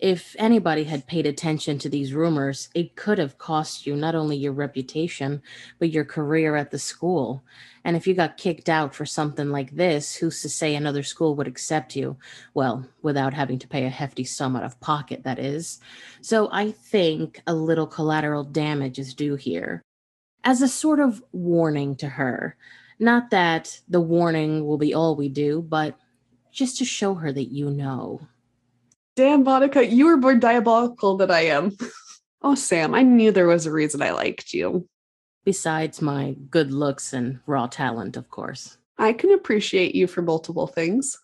If 0.00 0.34
anybody 0.38 0.84
had 0.84 1.06
paid 1.06 1.26
attention 1.26 1.78
to 1.80 1.90
these 1.90 2.14
rumors, 2.14 2.70
it 2.74 2.96
could 2.96 3.18
have 3.18 3.36
cost 3.36 3.86
you 3.86 3.94
not 3.94 4.14
only 4.14 4.34
your 4.34 4.52
reputation, 4.52 5.42
but 5.78 5.90
your 5.90 6.06
career 6.06 6.56
at 6.56 6.70
the 6.70 6.78
school. 6.78 7.44
And 7.84 7.96
if 7.96 8.06
you 8.06 8.14
got 8.14 8.38
kicked 8.38 8.70
out 8.70 8.94
for 8.94 9.04
something 9.04 9.50
like 9.50 9.76
this, 9.76 10.16
who's 10.16 10.40
to 10.40 10.48
say 10.48 10.74
another 10.74 11.02
school 11.02 11.34
would 11.34 11.46
accept 11.46 11.96
you? 11.96 12.16
Well, 12.54 12.86
without 13.02 13.34
having 13.34 13.58
to 13.58 13.68
pay 13.68 13.84
a 13.84 13.90
hefty 13.90 14.24
sum 14.24 14.56
out 14.56 14.64
of 14.64 14.80
pocket, 14.80 15.24
that 15.24 15.38
is. 15.38 15.80
So 16.22 16.48
I 16.50 16.70
think 16.70 17.42
a 17.46 17.52
little 17.54 17.86
collateral 17.86 18.44
damage 18.44 18.98
is 18.98 19.12
due 19.12 19.34
here 19.34 19.82
as 20.44 20.62
a 20.62 20.68
sort 20.68 21.00
of 21.00 21.22
warning 21.32 21.94
to 21.96 22.08
her. 22.08 22.56
Not 23.00 23.30
that 23.30 23.80
the 23.88 24.00
warning 24.00 24.66
will 24.66 24.76
be 24.76 24.92
all 24.92 25.16
we 25.16 25.30
do, 25.30 25.62
but 25.62 25.98
just 26.52 26.76
to 26.78 26.84
show 26.84 27.14
her 27.14 27.32
that 27.32 27.50
you 27.50 27.70
know. 27.70 28.20
Damn, 29.16 29.42
Monica, 29.42 29.86
you 29.86 30.06
are 30.08 30.18
more 30.18 30.34
diabolical 30.34 31.16
than 31.16 31.30
I 31.30 31.46
am. 31.46 31.76
oh, 32.42 32.54
Sam, 32.54 32.94
I 32.94 33.02
knew 33.02 33.32
there 33.32 33.46
was 33.46 33.64
a 33.64 33.72
reason 33.72 34.02
I 34.02 34.10
liked 34.10 34.52
you. 34.52 34.86
Besides 35.46 36.02
my 36.02 36.36
good 36.50 36.72
looks 36.72 37.14
and 37.14 37.40
raw 37.46 37.66
talent, 37.66 38.18
of 38.18 38.28
course. 38.28 38.76
I 38.98 39.14
can 39.14 39.32
appreciate 39.32 39.94
you 39.94 40.06
for 40.06 40.20
multiple 40.20 40.66
things. 40.66 41.16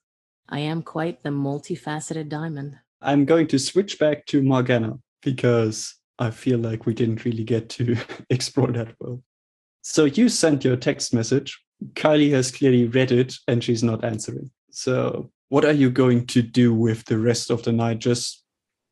I 0.49 0.61
am 0.61 0.83
quite 0.83 1.23
the 1.23 1.31
multifaceted 1.31 2.31
diamond. 2.31 2.79
I'm 3.03 3.27
going 3.27 3.49
to 3.49 3.59
switch 3.59 3.99
back 3.99 4.25
to 4.27 4.41
Morgana 4.41 4.99
because 5.21 5.95
I 6.19 6.31
feel 6.31 6.59
like 6.59 6.87
we 6.87 6.95
didn't 6.95 7.27
really 7.27 7.45
get 7.45 7.69
to 7.71 7.99
explore 8.31 8.73
that 8.73 8.95
well. 8.99 9.23
So 9.83 10.07
you 10.07 10.31
sent 10.31 10.65
your 10.65 10.77
text 10.77 11.13
message. 11.13 11.61
Kylie 11.95 12.31
has 12.33 12.51
clearly 12.51 12.87
read 12.87 13.13
it 13.13 13.35
and 13.49 13.63
she's 13.63 13.83
not 13.83 14.05
answering. 14.05 14.51
So 14.71 15.31
what 15.49 15.65
are 15.65 15.73
you 15.73 15.91
going 15.91 16.27
to 16.29 16.43
do 16.43 16.75
with 16.75 17.05
the 17.05 17.19
rest 17.19 17.51
of 17.51 17.63
the 17.63 17.73
night? 17.73 17.99
Just 17.99 18.45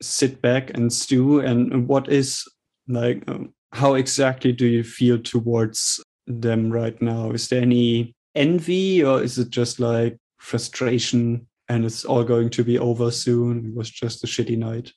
sit 0.03 0.41
back 0.41 0.71
and 0.75 0.93
stew? 0.93 1.41
And 1.41 1.89
what 1.89 2.09
is 2.09 2.45
like, 2.89 3.23
um, 3.29 3.53
how 3.73 3.95
exactly 3.95 4.53
do 4.53 4.67
you 4.67 4.85
feel 4.85 5.19
towards 5.19 6.03
them 6.27 6.71
right 6.71 7.01
now? 7.03 7.31
Is 7.31 7.49
there 7.49 7.63
any 7.63 8.15
envy 8.35 9.05
or 9.05 9.23
is 9.23 9.39
it 9.39 9.51
just 9.51 9.81
like 9.81 10.17
frustration 10.39 11.47
and 11.69 11.85
it's 11.85 12.05
all 12.05 12.25
going 12.25 12.51
to 12.51 12.65
be 12.65 12.79
over 12.79 13.11
soon? 13.11 13.67
It 13.67 13.75
was 13.75 13.91
just 13.91 14.23
a 14.25 14.27
shitty 14.27 14.59
night. 14.59 14.93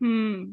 Hmm. 0.00 0.52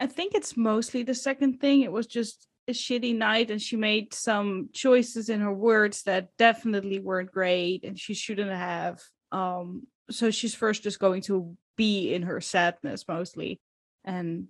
I 0.00 0.06
think 0.06 0.34
it's 0.34 0.56
mostly 0.56 1.02
the 1.02 1.14
second 1.14 1.60
thing. 1.60 1.82
It 1.82 1.92
was 1.92 2.06
just 2.06 2.46
a 2.68 2.72
shitty 2.72 3.16
night 3.16 3.50
and 3.50 3.60
she 3.60 3.76
made 3.76 4.14
some 4.14 4.70
choices 4.72 5.28
in 5.28 5.40
her 5.40 5.52
words 5.52 6.02
that 6.04 6.28
definitely 6.38 6.98
weren't 6.98 7.30
great 7.30 7.84
and 7.84 7.98
she 7.98 8.14
shouldn't 8.14 8.50
have. 8.50 9.00
Um 9.32 9.86
so 10.10 10.30
she's 10.30 10.54
first 10.54 10.82
just 10.82 10.98
going 10.98 11.22
to 11.22 11.56
be 11.76 12.12
in 12.14 12.22
her 12.22 12.40
sadness 12.40 13.06
mostly 13.08 13.60
and 14.04 14.48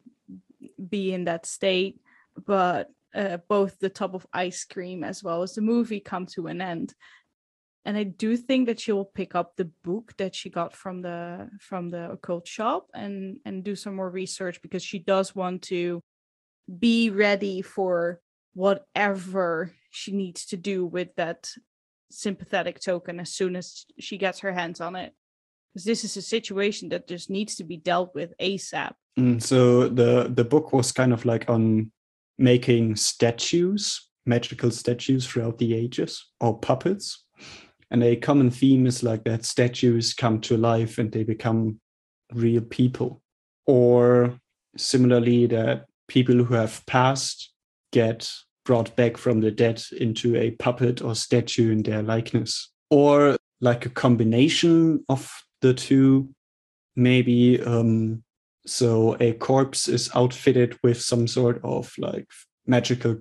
be 0.89 1.13
in 1.13 1.25
that 1.25 1.47
state. 1.47 2.01
But 2.47 2.91
uh, 3.15 3.39
both 3.49 3.79
the 3.79 3.89
tub 3.89 4.15
of 4.15 4.27
ice 4.33 4.65
cream 4.65 5.05
as 5.05 5.23
well 5.23 5.43
as 5.43 5.55
the 5.55 5.61
movie 5.61 6.01
come 6.01 6.27
to 6.27 6.49
an 6.49 6.61
end 6.61 6.93
and 7.85 7.97
i 7.97 8.03
do 8.03 8.37
think 8.37 8.67
that 8.67 8.81
she 8.81 8.93
will 8.93 9.05
pick 9.05 9.35
up 9.35 9.55
the 9.55 9.71
book 9.85 10.13
that 10.19 10.35
she 10.35 10.51
got 10.51 10.75
from 10.75 11.01
the 11.01 11.49
from 11.61 11.91
the 11.91 12.11
occult 12.11 12.47
shop 12.47 12.89
and 12.95 13.39
and 13.45 13.63
do 13.63 13.77
some 13.77 13.95
more 13.95 14.11
research 14.11 14.61
because 14.63 14.83
she 14.83 14.99
does 14.99 15.35
want 15.35 15.63
to 15.63 16.03
be 16.67 17.11
ready 17.11 17.63
for 17.63 18.21
whatever 18.55 19.73
she 19.91 20.13
needs 20.13 20.47
to 20.47 20.57
do 20.57 20.87
with 20.87 21.09
that 21.17 21.51
sympathetic 22.11 22.81
token 22.81 23.21
as 23.21 23.33
soon 23.33 23.57
as 23.57 23.87
she 23.99 24.19
gets 24.19 24.41
her 24.41 24.53
hands 24.53 24.81
on 24.81 24.97
it. 24.97 25.13
Because 25.73 25.85
this 25.85 26.05
is 26.05 26.17
a 26.17 26.23
situation 26.23 26.89
that 26.91 27.09
just 27.09 27.31
needs 27.31 27.57
to 27.57 27.65
be 27.65 27.77
dealt 27.77 28.15
with 28.15 28.33
asap 28.41 28.93
mm, 29.19 29.43
so 29.43 29.89
the 29.89 30.31
the 30.33 30.45
book 30.45 30.73
was 30.73 30.93
kind 30.93 31.13
of 31.13 31.25
like 31.25 31.51
on 31.51 31.91
making 32.39 32.95
statues 32.95 34.09
magical 34.27 34.71
statues 34.71 35.27
throughout 35.27 35.59
the 35.59 35.75
ages 35.75 36.31
or 36.41 36.59
puppets. 36.59 37.25
And 37.91 38.03
a 38.03 38.17
common 38.17 38.51
theme 38.51 38.87
is 38.87 39.03
like 39.03 39.25
that 39.25 39.45
statues 39.45 40.15
come 40.15 40.41
to 40.43 40.57
life 40.57 40.99
and 40.99 41.13
they 41.13 41.25
become 41.25 41.81
real 42.33 42.63
people. 42.63 43.23
Or 43.67 44.39
similarly 44.77 45.47
that 45.47 45.87
people 46.09 46.45
who 46.45 46.55
have 46.55 46.85
passed 46.87 47.53
get 47.93 48.31
brought 48.65 48.95
back 48.97 49.17
from 49.17 49.41
the 49.41 49.51
dead 49.51 49.83
into 49.99 50.37
a 50.37 50.53
puppet 50.53 51.03
or 51.03 51.15
statue 51.15 51.71
in 51.71 51.83
their 51.83 52.03
likeness. 52.03 52.71
Or 52.91 53.37
like 53.61 53.87
a 53.87 53.91
combination 53.91 55.05
of 55.09 55.31
the 55.61 55.75
two 55.75 56.29
maybe 56.97 57.61
um 57.63 58.23
so 58.67 59.17
a 59.21 59.33
corpse 59.35 59.89
is 59.89 60.11
outfitted 60.15 60.79
with 60.83 61.01
some 61.01 61.27
sort 61.27 61.61
of 61.65 61.93
like 61.99 62.27
magical 62.67 63.19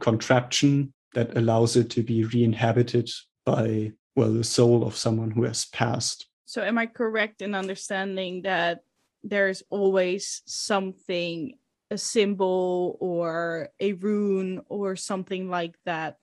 contraption 0.00 0.92
that 1.14 1.36
allows 1.36 1.76
it 1.76 1.88
to 1.90 2.02
be 2.02 2.24
re-inhabited 2.24 3.08
by 3.44 3.92
well 4.16 4.32
the 4.32 4.44
soul 4.44 4.84
of 4.84 4.96
someone 4.96 5.30
who 5.30 5.44
has 5.44 5.66
passed. 5.66 6.26
So 6.46 6.62
am 6.62 6.78
i 6.78 6.86
correct 6.86 7.42
in 7.42 7.54
understanding 7.54 8.42
that 8.42 8.80
there's 9.22 9.62
always 9.70 10.42
something 10.46 11.54
a 11.92 11.98
symbol 11.98 12.96
or 13.00 13.68
a 13.78 13.92
rune 13.92 14.62
or 14.68 14.96
something 14.96 15.50
like 15.50 15.76
that 15.84 16.16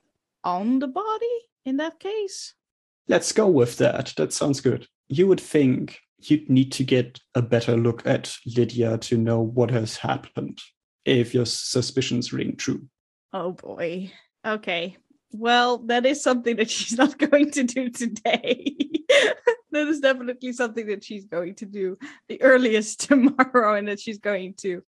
on 0.43 0.79
the 0.79 0.87
body 0.87 1.37
in 1.63 1.77
that 1.77 1.99
case? 1.99 2.55
Let's 3.07 3.31
go 3.31 3.47
with 3.47 3.77
that. 3.77 4.13
That 4.17 4.33
sounds 4.33 4.61
good. 4.61 4.87
You 5.07 5.27
would 5.27 5.39
think 5.39 5.99
you'd 6.21 6.49
need 6.49 6.71
to 6.73 6.83
get 6.83 7.19
a 7.35 7.41
better 7.41 7.77
look 7.77 8.05
at 8.05 8.35
lydia 8.45 8.97
to 8.97 9.17
know 9.17 9.41
what 9.41 9.71
has 9.71 9.97
happened 9.97 10.59
if 11.05 11.33
your 11.33 11.45
suspicions 11.45 12.33
ring 12.33 12.55
true. 12.55 12.87
Oh 13.31 13.51
boy. 13.51 14.11
Okay. 14.45 14.97
Well, 15.31 15.79
that 15.85 16.05
is 16.05 16.23
something 16.23 16.55
that 16.55 16.69
she's 16.75 16.97
not 16.97 17.17
going 17.17 17.51
to 17.51 17.63
do 17.63 17.89
today. 17.89 18.75
that 19.71 19.87
is 19.87 19.99
definitely 19.99 20.53
something 20.53 20.87
that 20.87 21.03
she's 21.03 21.25
going 21.25 21.55
to 21.55 21.65
do 21.65 21.97
the 22.27 22.41
earliest 22.41 23.01
tomorrow 23.07 23.75
and 23.75 23.87
that 23.87 23.99
she's 23.99 24.19
going 24.19 24.55
to 24.55 24.83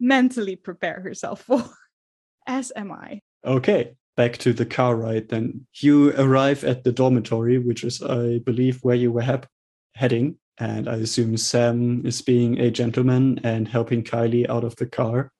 mentally 0.00 0.56
prepare 0.56 1.00
herself 1.00 1.42
for. 1.42 1.64
As 2.46 2.72
am 2.76 2.92
I. 2.92 3.20
Okay. 3.44 3.94
back 4.16 4.38
to 4.38 4.52
the 4.52 4.64
car 4.66 4.96
ride, 4.96 5.28
then 5.28 5.66
you 5.80 6.10
arrive 6.16 6.64
at 6.64 6.84
the 6.84 6.92
dormitory, 6.92 7.58
which 7.58 7.84
is, 7.84 8.02
I 8.02 8.38
believe, 8.38 8.78
where 8.82 8.96
you 8.96 9.12
were 9.12 9.20
hap- 9.22 9.46
heading. 9.94 10.36
And 10.58 10.88
I 10.88 10.94
assume 10.96 11.36
Sam 11.36 12.06
is 12.06 12.22
being 12.22 12.58
a 12.58 12.70
gentleman 12.70 13.40
and 13.44 13.68
helping 13.68 14.02
Kylie 14.02 14.48
out 14.48 14.64
of 14.64 14.74
the 14.76 14.86
car. 14.86 15.30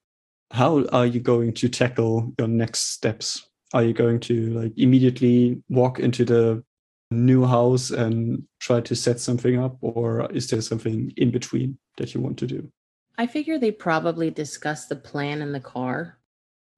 How 0.51 0.85
are 0.89 1.07
you 1.07 1.19
going 1.19 1.53
to 1.53 1.69
tackle 1.69 2.33
your 2.37 2.47
next 2.47 2.93
steps? 2.93 3.47
Are 3.73 3.83
you 3.83 3.93
going 3.93 4.19
to 4.21 4.51
like 4.51 4.73
immediately 4.77 5.61
walk 5.69 5.99
into 5.99 6.23
the 6.23 6.63
new 7.09 7.45
house 7.45 7.89
and 7.89 8.43
try 8.59 8.79
to 8.81 8.95
set 8.95 9.19
something 9.19 9.57
up, 9.57 9.77
or 9.81 10.31
is 10.31 10.47
there 10.49 10.61
something 10.61 11.11
in 11.17 11.31
between 11.31 11.77
that 11.97 12.13
you 12.13 12.21
want 12.21 12.37
to 12.37 12.47
do? 12.47 12.71
I 13.17 13.27
figure 13.27 13.57
they 13.57 13.71
probably 13.71 14.29
discussed 14.29 14.89
the 14.89 14.95
plan 14.95 15.41
in 15.41 15.51
the 15.51 15.59
car. 15.59 16.17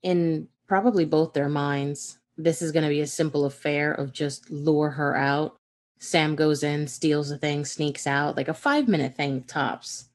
In 0.04 0.48
probably 0.68 1.04
both 1.04 1.34
their 1.34 1.50
minds, 1.50 2.20
this 2.38 2.62
is 2.62 2.72
going 2.72 2.84
to 2.84 2.90
be 2.90 3.02
a 3.02 3.08
simple 3.08 3.46
affair 3.46 3.92
of 3.92 4.14
just 4.14 4.50
lure 4.50 4.92
her 4.92 5.16
out. 5.18 5.58
Sam 6.00 6.36
goes 6.36 6.64
in, 6.64 6.88
steals 6.88 7.30
the 7.30 7.38
thing, 7.38 7.66
sneaks 7.66 8.08
out, 8.08 8.38
like 8.38 8.48
a 8.48 8.54
five 8.54 8.88
minute 8.88 9.16
thing 9.16 9.44
tops. 9.44 10.06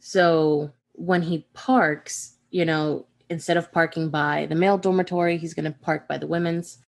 So 0.00 0.72
when 0.92 1.22
he 1.22 1.46
parks, 1.52 2.36
you 2.50 2.64
know, 2.64 3.06
instead 3.28 3.58
of 3.58 3.72
parking 3.72 4.08
by 4.08 4.46
the 4.46 4.54
male 4.54 4.78
dormitory, 4.78 5.36
he's 5.36 5.52
going 5.52 5.70
to 5.70 5.78
park 5.78 6.08
by 6.08 6.16
the 6.16 6.26
women's 6.26 6.78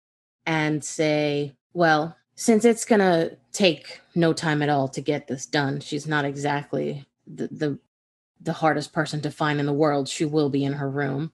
and 0.47 0.83
say, 0.83 1.55
well, 1.75 2.17
since 2.35 2.65
it's 2.65 2.85
going 2.85 3.01
to 3.01 3.37
take 3.53 4.01
no 4.15 4.33
time 4.33 4.63
at 4.63 4.69
all 4.71 4.89
to 4.89 5.01
get 5.03 5.27
this 5.27 5.45
done, 5.45 5.81
she's 5.81 6.07
not 6.07 6.25
exactly 6.25 7.05
the, 7.27 7.49
the 7.49 7.79
the 8.47 8.55
hardest 8.55 8.95
person 8.95 9.21
to 9.21 9.31
find 9.31 9.61
in 9.61 9.67
the 9.67 9.73
world. 9.73 10.09
She 10.09 10.25
will 10.25 10.49
be 10.49 10.65
in 10.65 10.73
her 10.75 10.89
room. 10.89 11.33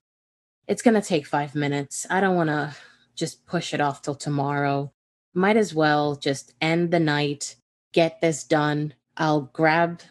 It's 0.67 0.81
going 0.81 0.99
to 0.99 1.07
take 1.07 1.25
5 1.25 1.55
minutes. 1.55 2.05
I 2.09 2.19
don't 2.19 2.35
want 2.35 2.49
to 2.49 2.75
just 3.15 3.45
push 3.45 3.73
it 3.73 3.79
off 3.79 4.01
till 4.01 4.15
tomorrow. 4.15 4.91
Might 5.33 5.57
as 5.57 5.73
well 5.73 6.15
just 6.15 6.53
end 6.59 6.91
the 6.91 6.99
night, 6.99 7.55
get 7.93 8.19
this 8.19 8.43
done. 8.43 8.93
I'll 9.15 9.41
grab 9.53 10.01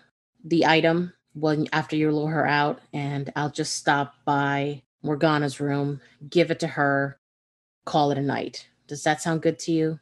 the 0.44 0.66
item 0.66 1.12
when 1.34 1.68
after 1.72 1.96
you 1.96 2.10
lure 2.10 2.30
her 2.30 2.46
out 2.46 2.80
and 2.92 3.32
I'll 3.36 3.50
just 3.50 3.74
stop 3.74 4.14
by 4.24 4.82
Morgana's 5.02 5.60
room, 5.60 6.00
give 6.28 6.50
it 6.50 6.60
to 6.60 6.66
her, 6.66 7.18
call 7.84 8.10
it 8.10 8.18
a 8.18 8.22
night. 8.22 8.68
Does 8.86 9.02
that 9.04 9.20
sound 9.20 9.42
good 9.42 9.58
to 9.60 9.72
you? 9.72 10.00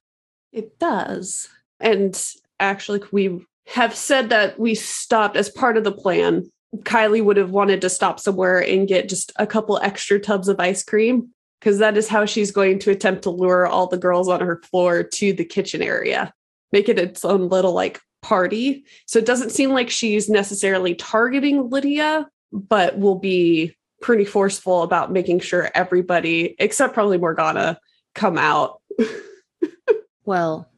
It 0.52 0.78
does. 0.78 1.48
And 1.78 2.20
actually, 2.58 3.02
we 3.12 3.46
have 3.68 3.94
said 3.94 4.30
that 4.30 4.58
we 4.58 4.74
stopped 4.74 5.36
as 5.36 5.48
part 5.48 5.76
of 5.76 5.84
the 5.84 5.92
plan. 5.92 6.50
Kylie 6.78 7.24
would 7.24 7.36
have 7.36 7.50
wanted 7.50 7.80
to 7.80 7.90
stop 7.90 8.20
somewhere 8.20 8.60
and 8.60 8.88
get 8.88 9.08
just 9.08 9.32
a 9.36 9.46
couple 9.46 9.78
extra 9.82 10.20
tubs 10.20 10.48
of 10.48 10.60
ice 10.60 10.84
cream 10.84 11.30
because 11.58 11.78
that 11.78 11.96
is 11.96 12.08
how 12.08 12.24
she's 12.24 12.52
going 12.52 12.78
to 12.80 12.90
attempt 12.90 13.22
to 13.22 13.30
lure 13.30 13.66
all 13.66 13.86
the 13.86 13.98
girls 13.98 14.28
on 14.28 14.40
her 14.40 14.62
floor 14.70 15.02
to 15.02 15.32
the 15.32 15.44
kitchen 15.44 15.82
area, 15.82 16.32
make 16.72 16.88
it 16.88 16.98
its 16.98 17.24
own 17.24 17.48
little 17.48 17.72
like 17.72 18.00
party. 18.22 18.84
So 19.06 19.18
it 19.18 19.26
doesn't 19.26 19.50
seem 19.50 19.70
like 19.70 19.90
she's 19.90 20.28
necessarily 20.28 20.94
targeting 20.94 21.68
Lydia, 21.68 22.28
but 22.52 22.98
will 22.98 23.18
be 23.18 23.76
pretty 24.00 24.24
forceful 24.24 24.82
about 24.82 25.12
making 25.12 25.40
sure 25.40 25.70
everybody, 25.74 26.54
except 26.58 26.94
probably 26.94 27.18
Morgana, 27.18 27.78
come 28.14 28.38
out. 28.38 28.80
Well, 30.30 30.70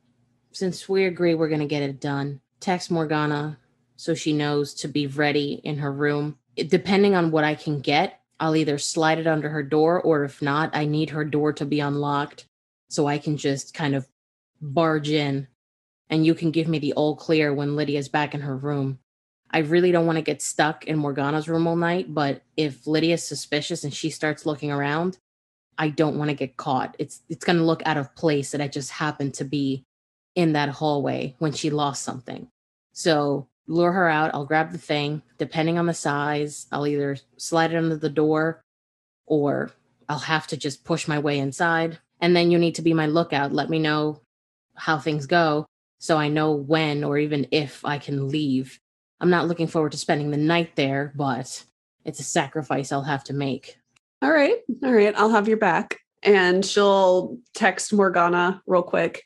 since 0.53 0.89
we 0.89 1.05
agree 1.05 1.35
we're 1.35 1.49
going 1.49 1.61
to 1.61 1.67
get 1.67 1.83
it 1.83 2.01
done, 2.01 2.41
text 2.61 2.91
Morgana 2.91 3.59
so 3.97 4.15
she 4.15 4.33
knows 4.33 4.75
to 4.75 4.89
be 4.89 5.07
ready 5.07 5.61
in 5.65 5.79
her 5.79 5.93
room. 5.93 6.39
It- 6.57 6.71
depending 6.71 7.15
on 7.15 7.31
what 7.31 7.45
I 7.45 7.55
can 7.55 7.81
get, 7.81 8.21
I'll 8.41 8.57
either 8.57 8.79
slide 8.79 9.19
it 9.19 9.27
under 9.27 9.49
her 9.49 9.63
door, 9.63 10.01
or 10.01 10.25
if 10.25 10.43
not, 10.43 10.75
I 10.75 10.85
need 10.85 11.11
her 11.11 11.25
door 11.25 11.53
to 11.55 11.65
be 11.65 11.81
unlocked 11.81 12.47
so 12.89 13.07
I 13.07 13.19
can 13.19 13.37
just 13.37 13.75
kind 13.75 13.95
of 13.95 14.09
barge 14.61 15.11
in 15.11 15.49
and 16.13 16.27
you 16.27 16.35
can 16.35 16.51
give 16.51 16.69
me 16.69 16.79
the 16.79 16.93
all 16.93 17.17
clear 17.17 17.55
when 17.55 17.75
Lydia's 17.75 18.09
back 18.09 18.35
in 18.35 18.43
her 18.43 18.55
room. 18.55 18.99
I 19.51 19.59
really 19.61 19.93
don't 19.93 20.07
want 20.07 20.17
to 20.17 20.23
get 20.23 20.43
stuck 20.43 20.85
in 20.85 20.99
Morgana's 20.99 21.49
room 21.49 21.67
all 21.67 21.77
night, 21.77 22.13
but 22.13 22.43
if 22.57 22.87
Lydia's 22.87 23.27
suspicious 23.27 23.83
and 23.83 23.93
she 23.93 24.11
starts 24.11 24.45
looking 24.45 24.71
around, 24.71 25.19
I 25.79 25.89
don't 25.89 26.19
want 26.19 26.29
to 26.29 26.37
get 26.37 26.59
caught. 26.59 26.97
It's 26.99 27.21
it's 27.31 27.45
going 27.47 27.57
to 27.57 27.65
look 27.65 27.83
out 27.87 27.97
of 27.97 28.15
place 28.15 28.51
that 28.51 28.61
I 28.61 28.69
just 28.69 28.91
happened 28.91 29.35
to 29.35 29.45
be 29.45 29.87
in 30.35 30.53
that 30.53 30.69
hallway 30.69 31.35
when 31.39 31.53
she 31.53 31.71
lost 31.71 32.03
something. 32.03 32.49
So 32.93 33.49
lure 33.67 33.93
her 33.93 34.09
out. 34.09 34.33
I'll 34.35 34.47
grab 34.47 34.73
the 34.73 34.79
thing. 34.79 35.23
Depending 35.39 35.79
on 35.79 35.87
the 35.87 35.95
size, 35.95 36.67
I'll 36.73 36.87
either 36.87 37.17
slide 37.37 37.73
it 37.73 37.77
under 37.77 37.97
the 37.97 38.09
door 38.09 38.63
or 39.27 39.71
I'll 40.09 40.19
have 40.19 40.47
to 40.49 40.57
just 40.57 40.85
push 40.85 41.09
my 41.09 41.19
way 41.19 41.39
inside. 41.39 41.99
And 42.21 42.37
then 42.37 42.51
you 42.51 42.59
need 42.59 42.77
to 42.77 42.83
be 42.83 42.95
my 42.95 43.07
lookout. 43.07 43.53
Let 43.53 43.71
me 43.71 43.79
know 43.79 44.21
how 44.75 44.99
things 44.99 45.27
go 45.27 45.67
so 45.99 46.17
I 46.17 46.29
know 46.29 46.53
when 46.53 47.05
or 47.05 47.19
even 47.19 47.47
if 47.51 47.85
I 47.85 47.99
can 47.99 48.29
leave. 48.29 48.81
I'm 49.21 49.31
not 49.31 49.47
looking 49.47 49.69
forward 49.69 49.93
to 49.93 49.99
spending 49.99 50.31
the 50.31 50.37
night 50.37 50.75
there, 50.75 51.13
but 51.15 51.65
it's 52.05 52.21
a 52.21 52.25
sacrifice 52.25 52.91
I'll 52.91 53.03
have 53.03 53.25
to 53.25 53.33
make. 53.33 53.79
All 54.21 54.33
right. 54.33 54.57
All 54.83 54.93
right. 54.93 55.15
I'll 55.17 55.31
have 55.31 55.49
your 55.49 55.57
back. 55.57 55.99
And 56.23 56.65
she'll 56.65 57.39
text 57.55 57.93
Morgana 57.93 58.63
real 58.67 58.83
quick. 58.83 59.25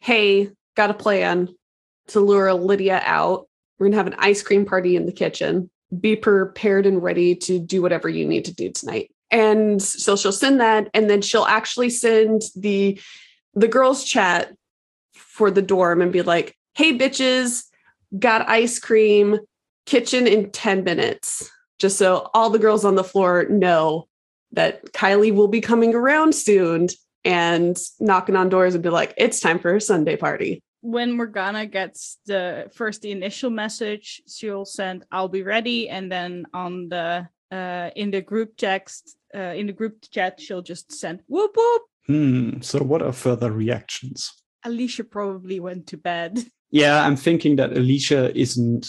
Hey, 0.00 0.50
got 0.76 0.90
a 0.90 0.94
plan 0.94 1.54
to 2.08 2.20
lure 2.20 2.52
Lydia 2.52 3.00
out. 3.04 3.48
We're 3.78 3.86
going 3.86 3.92
to 3.92 3.98
have 3.98 4.06
an 4.06 4.16
ice 4.18 4.42
cream 4.42 4.64
party 4.64 4.96
in 4.96 5.06
the 5.06 5.12
kitchen. 5.12 5.70
Be 5.98 6.16
prepared 6.16 6.86
and 6.86 7.02
ready 7.02 7.34
to 7.36 7.58
do 7.58 7.82
whatever 7.82 8.08
you 8.08 8.26
need 8.26 8.44
to 8.46 8.54
do 8.54 8.70
tonight. 8.70 9.10
And 9.30 9.82
so 9.82 10.16
she'll 10.16 10.32
send 10.32 10.60
that. 10.60 10.88
And 10.94 11.10
then 11.10 11.22
she'll 11.22 11.44
actually 11.44 11.90
send 11.90 12.42
the 12.56 13.00
the 13.54 13.68
girls 13.68 14.04
chat 14.04 14.52
for 15.14 15.50
the 15.50 15.62
dorm 15.62 16.02
and 16.02 16.12
be 16.12 16.22
like, 16.22 16.56
hey 16.74 16.96
bitches, 16.96 17.64
got 18.18 18.48
ice 18.48 18.78
cream, 18.78 19.38
kitchen 19.86 20.26
in 20.26 20.50
10 20.50 20.84
minutes. 20.84 21.50
Just 21.78 21.98
so 21.98 22.30
all 22.34 22.50
the 22.50 22.58
girls 22.58 22.84
on 22.84 22.94
the 22.94 23.04
floor 23.04 23.46
know 23.48 24.08
that 24.52 24.92
Kylie 24.92 25.34
will 25.34 25.48
be 25.48 25.60
coming 25.60 25.94
around 25.94 26.34
soon 26.34 26.88
and 27.24 27.76
knocking 28.00 28.36
on 28.36 28.48
doors 28.48 28.74
and 28.74 28.82
be 28.82 28.90
like, 28.90 29.14
it's 29.16 29.40
time 29.40 29.58
for 29.58 29.74
a 29.74 29.80
Sunday 29.80 30.16
party. 30.16 30.62
When 30.84 31.12
Morgana 31.16 31.64
gets 31.64 32.18
the 32.26 32.68
first 32.74 33.00
the 33.00 33.10
initial 33.10 33.48
message, 33.48 34.20
she'll 34.28 34.66
send 34.66 35.04
"I'll 35.10 35.30
be 35.30 35.42
ready," 35.42 35.88
and 35.88 36.12
then 36.12 36.44
on 36.52 36.88
the 36.90 37.26
uh 37.50 37.88
in 37.96 38.10
the 38.10 38.20
group 38.20 38.50
text 38.58 39.16
uh 39.34 39.54
in 39.56 39.66
the 39.66 39.72
group 39.72 39.94
chat, 40.10 40.38
she'll 40.38 40.60
just 40.62 40.92
send 40.92 41.20
"whoop 41.26 41.52
whoop." 41.56 41.82
Hmm. 42.06 42.60
So, 42.60 42.80
what 42.84 43.00
are 43.00 43.12
further 43.12 43.50
reactions? 43.50 44.30
Alicia 44.64 45.04
probably 45.04 45.58
went 45.58 45.86
to 45.86 45.96
bed. 45.96 46.38
Yeah, 46.70 47.06
I'm 47.06 47.16
thinking 47.16 47.56
that 47.56 47.72
Alicia 47.76 48.36
isn't 48.38 48.86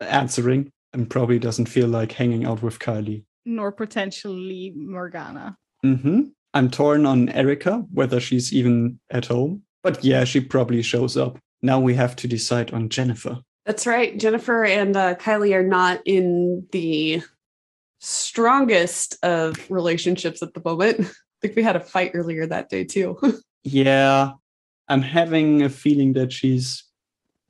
answering 0.00 0.70
and 0.92 1.08
probably 1.08 1.38
doesn't 1.38 1.68
feel 1.68 1.88
like 1.88 2.12
hanging 2.12 2.44
out 2.44 2.62
with 2.62 2.78
Kylie. 2.78 3.24
nor 3.46 3.72
potentially 3.72 4.72
Morgana. 4.76 5.56
hmm 5.82 6.20
I'm 6.54 6.70
torn 6.70 7.06
on 7.06 7.28
Erica, 7.28 7.84
whether 7.92 8.20
she's 8.20 8.52
even 8.52 9.00
at 9.10 9.26
home. 9.26 9.62
But 9.88 10.04
yeah, 10.04 10.24
she 10.24 10.40
probably 10.40 10.82
shows 10.82 11.16
up. 11.16 11.38
Now 11.62 11.80
we 11.80 11.94
have 11.94 12.14
to 12.16 12.28
decide 12.28 12.74
on 12.74 12.90
Jennifer. 12.90 13.38
That's 13.64 13.86
right. 13.86 14.18
Jennifer 14.18 14.62
and 14.62 14.94
uh, 14.94 15.14
Kylie 15.14 15.54
are 15.54 15.62
not 15.62 16.02
in 16.04 16.66
the 16.72 17.22
strongest 17.98 19.16
of 19.24 19.56
relationships 19.70 20.42
at 20.42 20.52
the 20.52 20.60
moment. 20.62 21.00
I 21.06 21.06
think 21.40 21.56
we 21.56 21.62
had 21.62 21.76
a 21.76 21.80
fight 21.80 22.10
earlier 22.12 22.46
that 22.46 22.68
day 22.68 22.84
too. 22.84 23.18
Yeah, 23.64 24.32
I'm 24.88 25.02
having 25.02 25.62
a 25.62 25.68
feeling 25.68 26.14
that 26.14 26.32
she's 26.32 26.84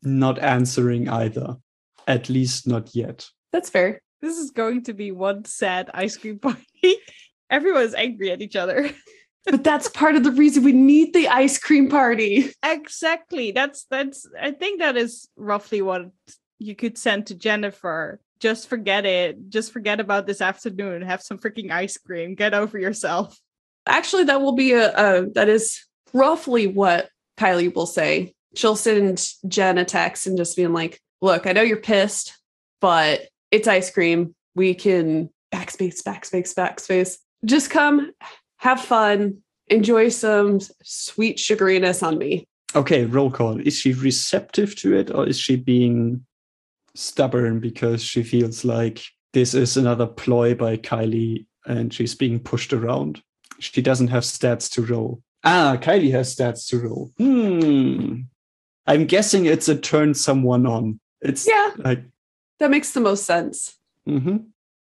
not 0.03 0.39
answering 0.39 1.09
either. 1.09 1.57
At 2.09 2.29
least 2.29 2.67
not 2.67 2.95
yet. 2.95 3.29
That's 3.53 3.71
fair. 3.71 4.01
This 4.21 4.39
is 4.39 4.51
going 4.51 4.85
to 4.85 4.95
be 4.95 5.13
one 5.13 5.45
sad 5.45 5.91
ice 5.93 6.17
cream 6.17 6.39
party. 6.39 6.97
Everyone's 7.51 7.95
angry 7.95 8.33
at 8.33 8.43
each 8.43 8.57
other. 8.57 8.91
But 9.51 9.65
that's 9.65 9.89
part 9.89 10.15
of 10.15 10.25
the 10.25 10.33
reason 10.33 10.63
we 10.63 10.73
need 10.73 11.15
the 11.15 11.29
ice 11.29 11.59
cream 11.59 11.89
party. 11.89 12.53
exactly. 12.63 13.53
That's 13.53 13.85
that's 13.91 14.27
I 14.41 14.51
think 14.53 14.81
that 14.81 14.97
is 14.97 15.29
roughly 15.37 15.81
what 15.83 16.11
you 16.59 16.75
could 16.75 16.99
send 16.99 17.27
to 17.29 17.35
Jennifer. 17.35 18.21
Just 18.41 18.69
forget 18.69 19.07
it. 19.07 19.49
Just 19.49 19.73
forget 19.73 20.01
about 20.01 20.27
this 20.27 20.41
afternoon. 20.41 21.03
Have 21.03 21.23
some 21.23 21.39
freaking 21.39 21.71
ice 21.71 21.97
cream. 21.97 22.35
Get 22.35 22.55
over 22.55 22.79
yourself. 22.79 23.39
Actually, 23.87 24.25
that 24.25 24.41
will 24.41 24.53
be 24.53 24.73
a, 24.73 24.93
a 24.93 25.31
that 25.31 25.49
is 25.49 25.85
roughly 26.13 26.67
what 26.67 27.09
Kylie 27.39 27.75
will 27.75 27.87
say. 27.87 28.35
She'll 28.55 28.77
send 28.77 29.27
Jen 29.47 29.79
a 29.79 29.85
text 29.85 30.27
and 30.27 30.37
just 30.37 30.57
being 30.57 30.73
like, 30.73 31.01
"Look, 31.23 31.47
I 31.47 31.53
know 31.53 31.63
you're 31.63 31.79
pissed, 31.79 32.37
but 32.81 33.23
it's 33.51 33.69
ice 33.69 33.91
cream. 33.91 34.35
We 34.55 34.75
can 34.75 35.31
backspace, 35.53 36.03
backspace, 36.03 36.55
backspace. 36.55 37.19
Just 37.45 37.71
come, 37.71 38.13
have 38.59 38.81
fun, 38.81 39.39
enjoy 39.69 40.09
some 40.11 40.61
sweet 40.83 41.39
sugariness 41.39 42.03
on 42.07 42.19
me." 42.19 42.45
Okay, 42.77 43.05
roll 43.07 43.31
call. 43.31 43.59
Is 43.61 43.79
she 43.79 43.93
receptive 43.95 44.77
to 44.77 44.95
it 44.97 45.11
or 45.11 45.27
is 45.27 45.39
she 45.39 45.57
being 45.57 46.25
stubborn 46.95 47.61
because 47.61 48.03
she 48.03 48.23
feels 48.23 48.65
like 48.65 49.03
this 49.33 49.55
is 49.55 49.77
another 49.77 50.07
ploy 50.07 50.55
by 50.55 50.77
Kylie 50.77 51.47
and 51.67 51.93
she's 51.93 52.15
being 52.15 52.39
pushed 52.39 52.73
around? 52.73 53.23
She 53.61 53.83
doesn't 53.83 54.09
have 54.09 54.23
stats 54.23 54.71
to 54.73 54.83
roll. 54.83 55.23
Ah, 55.45 55.79
Kylie 55.81 56.11
has 56.13 56.35
stats 56.35 56.69
to 56.69 56.79
roll. 56.79 57.11
Hmm. 57.19 58.23
I'm 58.87 59.05
guessing 59.07 59.47
it's 59.47 59.69
a 59.69 59.77
turn 59.77 60.15
someone 60.15 60.67
on. 60.67 60.99
It's 61.21 61.47
Yeah. 61.49 61.71
like 61.79 62.03
That 62.59 62.71
makes 62.71 62.93
the 62.93 63.01
most 63.01 63.25
sense. 63.25 63.75
Mm-hmm. 64.09 64.37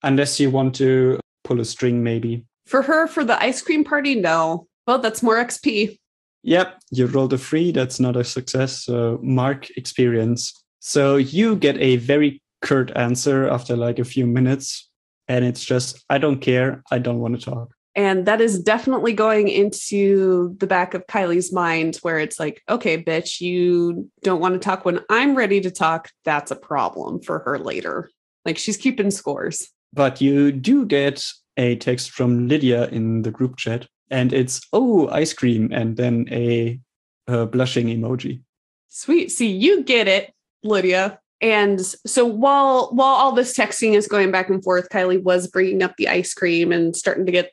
unless 0.04 0.38
you 0.38 0.50
want 0.50 0.74
to 0.76 1.18
pull 1.42 1.60
a 1.60 1.64
string, 1.64 2.02
maybe. 2.04 2.44
For 2.66 2.82
her, 2.82 3.06
for 3.06 3.24
the 3.24 3.40
ice 3.40 3.62
cream 3.62 3.84
party, 3.84 4.14
no. 4.14 4.66
Well, 4.86 4.98
that's 4.98 5.22
more 5.22 5.36
XP. 5.36 5.98
Yep, 6.42 6.80
you 6.90 7.06
rolled 7.06 7.32
a 7.32 7.38
three. 7.38 7.72
That's 7.72 7.98
not 7.98 8.16
a 8.16 8.24
success. 8.24 8.84
So 8.84 9.18
mark 9.22 9.68
experience. 9.76 10.62
So 10.80 11.16
you 11.16 11.56
get 11.56 11.76
a 11.78 11.96
very 11.96 12.40
curt 12.62 12.92
answer 12.96 13.48
after 13.48 13.76
like 13.76 13.98
a 13.98 14.04
few 14.04 14.26
minutes, 14.26 14.88
and 15.28 15.44
it's 15.44 15.64
just, 15.64 16.04
I 16.08 16.18
don't 16.18 16.40
care. 16.40 16.82
I 16.90 16.98
don't 16.98 17.18
want 17.18 17.38
to 17.38 17.44
talk. 17.44 17.70
And 17.96 18.26
that 18.26 18.42
is 18.42 18.62
definitely 18.62 19.14
going 19.14 19.48
into 19.48 20.54
the 20.58 20.66
back 20.66 20.92
of 20.92 21.06
Kylie's 21.06 21.50
mind 21.50 21.96
where 22.02 22.18
it's 22.18 22.38
like, 22.38 22.62
okay, 22.68 23.02
bitch, 23.02 23.40
you 23.40 24.10
don't 24.22 24.40
want 24.40 24.52
to 24.54 24.60
talk 24.60 24.84
when 24.84 25.00
I'm 25.08 25.34
ready 25.34 25.62
to 25.62 25.70
talk. 25.70 26.10
That's 26.24 26.50
a 26.50 26.56
problem 26.56 27.22
for 27.22 27.38
her 27.40 27.58
later. 27.58 28.10
Like 28.44 28.58
she's 28.58 28.76
keeping 28.76 29.10
scores. 29.10 29.70
But 29.94 30.20
you 30.20 30.52
do 30.52 30.84
get 30.84 31.26
a 31.56 31.76
text 31.76 32.10
from 32.10 32.48
Lydia 32.48 32.88
in 32.88 33.22
the 33.22 33.30
group 33.30 33.56
chat, 33.56 33.86
and 34.10 34.32
it's 34.32 34.60
oh 34.72 35.08
ice 35.08 35.32
cream, 35.32 35.70
and 35.72 35.96
then 35.96 36.26
a, 36.30 36.80
a 37.26 37.46
blushing 37.46 37.86
emoji. 37.86 38.42
Sweet. 38.88 39.30
See, 39.30 39.48
you 39.48 39.82
get 39.82 40.08
it, 40.08 40.32
Lydia. 40.62 41.20
And 41.40 41.80
so 41.80 42.24
while 42.24 42.88
while 42.92 43.14
all 43.14 43.32
this 43.32 43.56
texting 43.56 43.94
is 43.94 44.08
going 44.08 44.30
back 44.30 44.48
and 44.48 44.62
forth, 44.62 44.88
Kylie 44.88 45.22
was 45.22 45.46
bringing 45.46 45.82
up 45.82 45.94
the 45.96 46.08
ice 46.08 46.32
cream 46.32 46.72
and 46.72 46.96
starting 46.96 47.26
to 47.26 47.32
get 47.32 47.52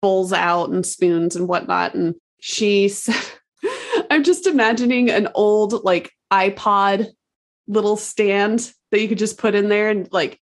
bowls 0.00 0.32
out 0.32 0.70
and 0.70 0.86
spoons 0.86 1.34
and 1.34 1.48
whatnot. 1.48 1.94
And 1.94 2.14
she 2.40 2.88
said, 2.88 3.20
"I'm 4.10 4.22
just 4.22 4.46
imagining 4.46 5.10
an 5.10 5.28
old 5.34 5.84
like 5.84 6.12
iPod 6.32 7.08
little 7.66 7.96
stand 7.96 8.72
that 8.90 9.00
you 9.00 9.08
could 9.08 9.18
just 9.18 9.38
put 9.38 9.54
in 9.54 9.68
there 9.68 9.88
and 9.88 10.08
like 10.12 10.38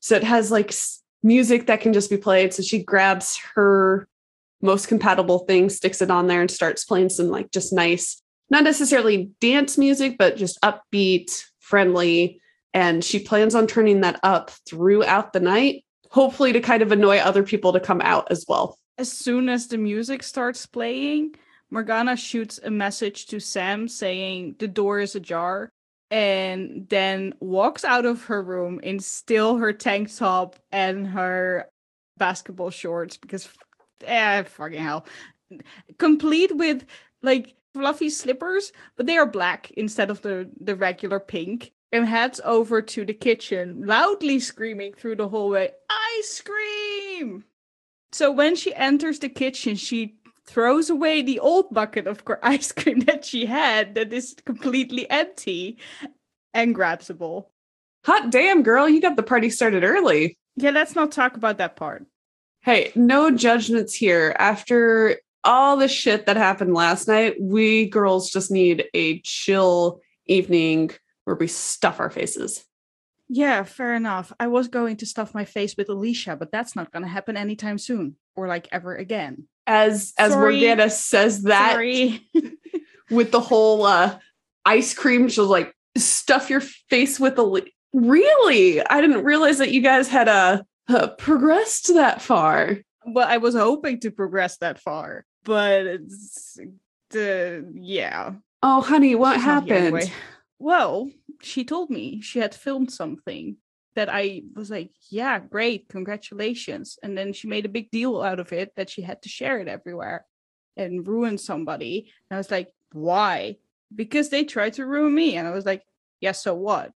so 0.00 0.16
it 0.16 0.24
has 0.24 0.50
like 0.50 0.72
music 1.22 1.66
that 1.66 1.80
can 1.80 1.92
just 1.92 2.10
be 2.10 2.16
played. 2.16 2.54
So 2.54 2.62
she 2.62 2.82
grabs 2.82 3.38
her 3.54 4.08
most 4.62 4.88
compatible 4.88 5.40
thing, 5.40 5.68
sticks 5.68 6.00
it 6.00 6.10
on 6.10 6.26
there, 6.26 6.40
and 6.40 6.50
starts 6.50 6.84
playing 6.84 7.10
some 7.10 7.28
like 7.28 7.50
just 7.50 7.72
nice 7.72 8.22
not 8.50 8.64
necessarily 8.64 9.30
dance 9.40 9.76
music, 9.76 10.16
but 10.18 10.36
just 10.36 10.60
upbeat, 10.62 11.44
friendly. 11.58 12.40
And 12.72 13.02
she 13.02 13.18
plans 13.18 13.54
on 13.54 13.66
turning 13.66 14.02
that 14.02 14.20
up 14.22 14.50
throughout 14.68 15.32
the 15.32 15.40
night, 15.40 15.84
hopefully 16.10 16.52
to 16.52 16.60
kind 16.60 16.82
of 16.82 16.92
annoy 16.92 17.18
other 17.18 17.42
people 17.42 17.72
to 17.72 17.80
come 17.80 18.00
out 18.02 18.30
as 18.30 18.44
well. 18.48 18.78
As 18.98 19.10
soon 19.10 19.48
as 19.48 19.66
the 19.66 19.78
music 19.78 20.22
starts 20.22 20.66
playing, 20.66 21.34
Morgana 21.70 22.16
shoots 22.16 22.60
a 22.62 22.70
message 22.70 23.26
to 23.26 23.40
Sam 23.40 23.88
saying 23.88 24.56
the 24.58 24.68
door 24.68 25.00
is 25.00 25.14
ajar 25.14 25.72
and 26.10 26.86
then 26.88 27.34
walks 27.40 27.84
out 27.84 28.04
of 28.06 28.24
her 28.24 28.42
room 28.42 28.80
in 28.82 29.00
still 29.00 29.56
her 29.56 29.72
tank 29.72 30.14
top 30.14 30.56
and 30.70 31.06
her 31.08 31.68
basketball 32.16 32.70
shorts 32.70 33.16
because 33.16 33.48
eh, 34.04 34.42
fucking 34.44 34.80
hell. 34.80 35.06
Complete 35.98 36.56
with 36.56 36.84
like 37.22 37.54
fluffy 37.74 38.10
slippers, 38.10 38.72
but 38.96 39.06
they 39.06 39.16
are 39.16 39.26
black 39.26 39.70
instead 39.72 40.10
of 40.10 40.22
the, 40.22 40.50
the 40.60 40.76
regular 40.76 41.20
pink. 41.20 41.72
And 41.92 42.04
heads 42.04 42.40
over 42.44 42.82
to 42.82 43.04
the 43.06 43.14
kitchen, 43.14 43.84
loudly 43.86 44.40
screaming 44.40 44.92
through 44.94 45.16
the 45.16 45.28
hallway, 45.28 45.70
Ice 46.18 46.42
cream! 46.44 47.44
So 48.12 48.30
when 48.32 48.56
she 48.56 48.74
enters 48.74 49.20
the 49.20 49.28
kitchen, 49.28 49.76
she 49.76 50.16
throws 50.46 50.90
away 50.90 51.22
the 51.22 51.40
old 51.40 51.72
bucket 51.72 52.06
of 52.06 52.22
ice 52.42 52.72
cream 52.72 53.00
that 53.00 53.24
she 53.24 53.46
had 53.46 53.94
that 53.94 54.12
is 54.12 54.36
completely 54.44 55.08
empty 55.10 55.78
and 56.54 56.74
grabs 56.74 57.10
a 57.10 57.14
bowl. 57.14 57.50
Hot 58.04 58.30
damn, 58.30 58.62
girl, 58.62 58.88
you 58.88 59.00
got 59.00 59.16
the 59.16 59.22
party 59.22 59.50
started 59.50 59.82
early. 59.82 60.38
Yeah, 60.56 60.70
let's 60.70 60.94
not 60.94 61.12
talk 61.12 61.36
about 61.36 61.58
that 61.58 61.76
part. 61.76 62.06
Hey, 62.62 62.92
no 62.94 63.30
judgments 63.30 63.94
here. 63.94 64.34
After 64.38 65.20
all 65.44 65.76
the 65.76 65.88
shit 65.88 66.26
that 66.26 66.36
happened 66.36 66.74
last 66.74 67.08
night, 67.08 67.34
we 67.40 67.88
girls 67.88 68.30
just 68.30 68.50
need 68.50 68.84
a 68.94 69.20
chill 69.20 70.00
evening 70.26 70.90
where 71.24 71.36
we 71.36 71.46
stuff 71.46 72.00
our 72.00 72.10
faces. 72.10 72.64
Yeah, 73.28 73.64
fair 73.64 73.94
enough. 73.94 74.32
I 74.38 74.46
was 74.46 74.68
going 74.68 74.96
to 74.98 75.06
stuff 75.06 75.34
my 75.34 75.44
face 75.44 75.76
with 75.76 75.88
Alicia, 75.88 76.36
but 76.36 76.52
that's 76.52 76.76
not 76.76 76.92
going 76.92 77.02
to 77.02 77.08
happen 77.08 77.36
anytime 77.36 77.78
soon 77.78 78.16
or 78.36 78.46
like 78.46 78.68
ever 78.72 78.94
again. 78.94 79.48
As 79.66 80.12
as 80.18 80.32
Sorry. 80.32 80.60
Morgana 80.60 80.90
says 80.90 81.42
that 81.42 81.72
Sorry. 81.72 82.28
with 83.10 83.32
the 83.32 83.40
whole 83.40 83.84
uh 83.84 84.18
ice 84.64 84.94
cream, 84.94 85.28
she'll 85.28 85.46
like 85.46 85.74
stuff 85.96 86.50
your 86.50 86.60
face 86.60 87.18
with 87.18 87.38
a 87.38 87.42
li- 87.42 87.74
really. 87.92 88.80
I 88.84 89.00
didn't 89.00 89.24
realize 89.24 89.58
that 89.58 89.72
you 89.72 89.80
guys 89.80 90.08
had 90.08 90.28
uh, 90.28 90.62
uh 90.88 91.08
progressed 91.08 91.94
that 91.94 92.22
far. 92.22 92.78
well, 93.06 93.26
I 93.26 93.38
was 93.38 93.54
hoping 93.54 94.00
to 94.00 94.10
progress 94.10 94.58
that 94.58 94.78
far, 94.78 95.24
but 95.44 95.86
it's 95.86 96.58
the 97.10 97.68
yeah. 97.74 98.32
Oh, 98.62 98.80
honey, 98.80 99.14
what 99.14 99.34
She's 99.34 99.44
not 99.44 99.52
happened? 99.52 99.72
anyway. 99.72 100.12
Well, 100.58 101.10
she 101.42 101.64
told 101.64 101.90
me 101.90 102.20
she 102.20 102.38
had 102.38 102.54
filmed 102.54 102.90
something 102.90 103.56
that 103.96 104.08
I 104.10 104.42
was 104.54 104.70
like, 104.70 104.90
yeah, 105.10 105.38
great, 105.38 105.88
congratulations. 105.88 106.98
And 107.02 107.16
then 107.16 107.32
she 107.32 107.48
made 107.48 107.66
a 107.66 107.70
big 107.70 107.90
deal 107.90 108.22
out 108.22 108.40
of 108.40 108.52
it 108.52 108.72
that 108.76 108.88
she 108.88 109.02
had 109.02 109.22
to 109.22 109.28
share 109.28 109.58
it 109.58 109.68
everywhere 109.68 110.24
and 110.76 111.06
ruin 111.06 111.38
somebody. 111.38 112.12
And 112.30 112.36
I 112.36 112.38
was 112.38 112.50
like, 112.50 112.68
why? 112.92 113.56
Because 113.94 114.28
they 114.28 114.44
tried 114.44 114.74
to 114.74 114.86
ruin 114.86 115.14
me. 115.14 115.36
And 115.36 115.48
I 115.48 115.50
was 115.50 115.66
like, 115.66 115.82
yeah, 116.20 116.32
so 116.32 116.54
what? 116.54 116.92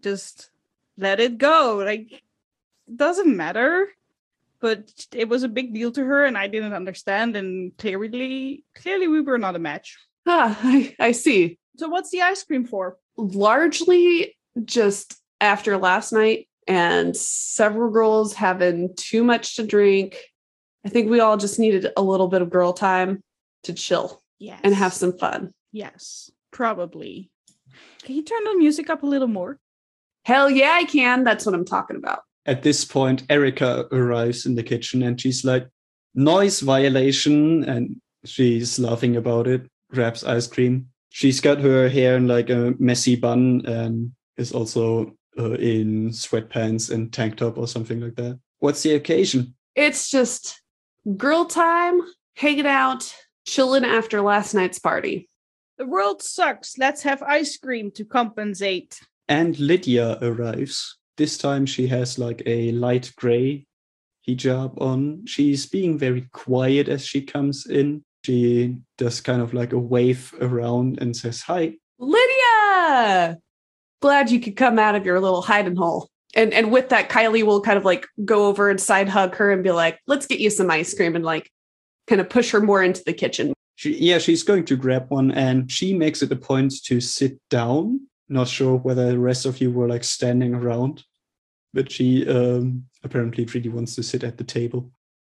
Just 0.00 0.50
let 0.96 1.20
it 1.20 1.38
go. 1.38 1.82
Like, 1.84 2.12
it 2.12 2.96
doesn't 2.96 3.36
matter. 3.36 3.88
But 4.60 4.90
it 5.12 5.28
was 5.28 5.42
a 5.42 5.48
big 5.48 5.74
deal 5.74 5.92
to 5.92 6.02
her, 6.02 6.24
and 6.24 6.38
I 6.38 6.46
didn't 6.46 6.72
understand. 6.72 7.36
And 7.36 7.76
clearly, 7.76 8.64
clearly, 8.74 9.08
we 9.08 9.20
were 9.20 9.36
not 9.36 9.56
a 9.56 9.58
match. 9.58 9.98
Ah, 10.26 10.58
I, 10.62 10.96
I 10.98 11.12
see. 11.12 11.58
So, 11.76 11.88
what's 11.88 12.10
the 12.10 12.22
ice 12.22 12.44
cream 12.44 12.64
for? 12.64 12.96
largely 13.16 14.36
just 14.64 15.16
after 15.44 15.76
last 15.78 16.12
night 16.12 16.48
and 16.66 17.16
several 17.16 17.90
girls 17.90 18.32
having 18.34 18.94
too 18.96 19.22
much 19.22 19.56
to 19.56 19.66
drink. 19.66 20.16
I 20.84 20.88
think 20.88 21.10
we 21.10 21.20
all 21.20 21.36
just 21.36 21.58
needed 21.58 21.86
a 21.96 22.02
little 22.02 22.28
bit 22.28 22.42
of 22.42 22.50
girl 22.50 22.72
time 22.72 23.22
to 23.64 23.72
chill 23.74 24.22
Yes. 24.38 24.60
and 24.64 24.74
have 24.74 24.92
some 24.92 25.16
fun. 25.16 25.52
Yes, 25.72 26.30
probably. 26.50 27.30
Can 28.02 28.16
you 28.16 28.22
turn 28.24 28.44
the 28.44 28.56
music 28.56 28.90
up 28.90 29.02
a 29.02 29.06
little 29.06 29.28
more? 29.28 29.58
Hell 30.24 30.50
yeah, 30.50 30.72
I 30.72 30.84
can. 30.84 31.24
That's 31.24 31.44
what 31.46 31.54
I'm 31.54 31.64
talking 31.64 31.96
about. 31.96 32.22
At 32.46 32.62
this 32.62 32.84
point, 32.84 33.24
Erica 33.30 33.86
arrives 33.92 34.46
in 34.46 34.54
the 34.54 34.62
kitchen 34.62 35.02
and 35.02 35.20
she's 35.20 35.44
like, 35.44 35.68
noise 36.14 36.60
violation. 36.60 37.64
And 37.64 37.96
she's 38.24 38.78
laughing 38.78 39.16
about 39.16 39.46
it, 39.46 39.66
grabs 39.90 40.24
ice 40.24 40.46
cream. 40.46 40.88
She's 41.10 41.40
got 41.40 41.60
her 41.60 41.88
hair 41.88 42.16
in 42.16 42.26
like 42.28 42.50
a 42.50 42.74
messy 42.78 43.16
bun 43.16 43.62
and 43.66 44.12
is 44.36 44.52
also 44.52 45.14
uh, 45.38 45.52
in 45.52 46.10
sweatpants 46.10 46.90
and 46.90 47.12
tank 47.12 47.36
top 47.36 47.58
or 47.58 47.66
something 47.66 48.00
like 48.00 48.16
that. 48.16 48.38
What's 48.58 48.82
the 48.82 48.94
occasion? 48.94 49.54
It's 49.74 50.10
just 50.10 50.60
girl 51.16 51.44
time, 51.44 52.00
hanging 52.36 52.66
out, 52.66 53.14
chilling 53.46 53.84
after 53.84 54.20
last 54.20 54.54
night's 54.54 54.78
party. 54.78 55.28
The 55.76 55.86
world 55.86 56.22
sucks. 56.22 56.78
Let's 56.78 57.02
have 57.02 57.22
ice 57.22 57.56
cream 57.56 57.90
to 57.92 58.04
compensate. 58.04 59.00
And 59.28 59.58
Lydia 59.58 60.18
arrives. 60.22 60.98
This 61.16 61.36
time 61.36 61.66
she 61.66 61.86
has 61.88 62.18
like 62.18 62.42
a 62.46 62.72
light 62.72 63.12
gray 63.16 63.66
hijab 64.26 64.80
on. 64.80 65.26
She's 65.26 65.66
being 65.66 65.98
very 65.98 66.28
quiet 66.32 66.88
as 66.88 67.04
she 67.04 67.22
comes 67.22 67.66
in. 67.66 68.02
She 68.24 68.76
does 68.96 69.20
kind 69.20 69.42
of 69.42 69.52
like 69.52 69.72
a 69.72 69.78
wave 69.78 70.34
around 70.40 70.98
and 71.00 71.16
says 71.16 71.42
hi. 71.42 71.74
Lydia! 71.98 73.38
Glad 74.00 74.30
you 74.30 74.40
could 74.40 74.56
come 74.56 74.78
out 74.78 74.94
of 74.94 75.06
your 75.06 75.20
little 75.20 75.42
hiding 75.42 75.76
hole. 75.76 76.10
And 76.34 76.52
and 76.52 76.70
with 76.72 76.88
that, 76.88 77.08
Kylie 77.08 77.44
will 77.44 77.60
kind 77.60 77.78
of 77.78 77.84
like 77.84 78.06
go 78.24 78.46
over 78.46 78.68
and 78.68 78.80
side 78.80 79.08
hug 79.08 79.36
her 79.36 79.52
and 79.52 79.62
be 79.62 79.70
like, 79.70 79.98
let's 80.06 80.26
get 80.26 80.40
you 80.40 80.50
some 80.50 80.70
ice 80.70 80.92
cream 80.94 81.16
and 81.16 81.24
like 81.24 81.50
kind 82.06 82.20
of 82.20 82.28
push 82.28 82.50
her 82.50 82.60
more 82.60 82.82
into 82.82 83.02
the 83.04 83.12
kitchen. 83.12 83.54
She 83.76 83.96
yeah, 83.96 84.18
she's 84.18 84.42
going 84.42 84.64
to 84.66 84.76
grab 84.76 85.06
one 85.08 85.30
and 85.30 85.70
she 85.70 85.94
makes 85.94 86.22
it 86.22 86.32
a 86.32 86.36
point 86.36 86.74
to 86.84 87.00
sit 87.00 87.38
down. 87.50 88.00
Not 88.28 88.48
sure 88.48 88.76
whether 88.76 89.10
the 89.10 89.18
rest 89.18 89.46
of 89.46 89.60
you 89.60 89.70
were 89.70 89.88
like 89.88 90.04
standing 90.04 90.54
around, 90.54 91.04
but 91.72 91.90
she 91.90 92.28
um 92.28 92.84
apparently 93.02 93.44
really 93.44 93.68
wants 93.68 93.94
to 93.96 94.02
sit 94.02 94.24
at 94.24 94.38
the 94.38 94.44
table. 94.44 94.90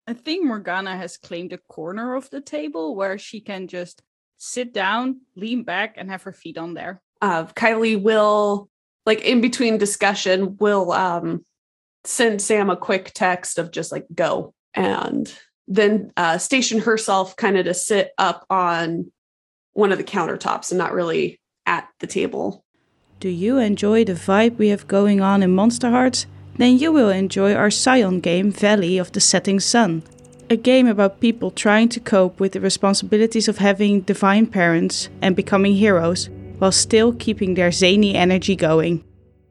I 0.06 0.14
think 0.14 0.44
Morgana 0.44 0.96
has 0.96 1.16
claimed 1.16 1.52
a 1.52 1.58
corner 1.58 2.16
of 2.16 2.30
the 2.30 2.40
table 2.40 2.96
where 2.96 3.16
she 3.16 3.40
can 3.40 3.68
just 3.68 4.02
sit 4.38 4.72
down, 4.72 5.20
lean 5.36 5.62
back, 5.62 5.94
and 5.96 6.10
have 6.10 6.22
her 6.24 6.32
feet 6.32 6.58
on 6.58 6.74
there. 6.74 7.00
Uh, 7.20 7.44
Kylie 7.44 8.00
will 8.00 8.68
like 9.06 9.22
in 9.22 9.40
between 9.40 9.78
discussion 9.78 10.56
will 10.58 10.92
um 10.92 11.44
send 12.04 12.40
Sam 12.40 12.70
a 12.70 12.76
quick 12.76 13.12
text 13.14 13.58
of 13.58 13.70
just 13.70 13.92
like 13.92 14.06
go. 14.14 14.54
And 14.74 15.32
then 15.68 16.12
uh, 16.16 16.38
station 16.38 16.80
herself 16.80 17.36
kind 17.36 17.58
of 17.58 17.66
to 17.66 17.74
sit 17.74 18.10
up 18.18 18.46
on 18.50 19.10
one 19.72 19.92
of 19.92 19.98
the 19.98 20.04
countertops 20.04 20.70
and 20.70 20.78
not 20.78 20.92
really 20.92 21.40
at 21.66 21.88
the 22.00 22.06
table. 22.06 22.64
Do 23.20 23.28
you 23.28 23.58
enjoy 23.58 24.04
the 24.04 24.14
vibe 24.14 24.56
we 24.56 24.68
have 24.68 24.88
going 24.88 25.20
on 25.20 25.42
in 25.42 25.54
Monsterhearts? 25.54 26.26
Then 26.56 26.78
you 26.78 26.90
will 26.90 27.10
enjoy 27.10 27.54
our 27.54 27.70
Scion 27.70 28.20
game 28.20 28.50
Valley 28.50 28.98
of 28.98 29.12
the 29.12 29.20
Setting 29.20 29.60
Sun. 29.60 30.02
A 30.48 30.56
game 30.56 30.88
about 30.88 31.20
people 31.20 31.50
trying 31.50 31.88
to 31.90 32.00
cope 32.00 32.40
with 32.40 32.52
the 32.52 32.60
responsibilities 32.60 33.46
of 33.46 33.58
having 33.58 34.00
divine 34.00 34.46
parents 34.46 35.08
and 35.22 35.36
becoming 35.36 35.74
heroes 35.74 36.28
while 36.60 36.70
still 36.70 37.12
keeping 37.12 37.54
their 37.54 37.72
zany 37.72 38.14
energy 38.14 38.54
going. 38.54 39.02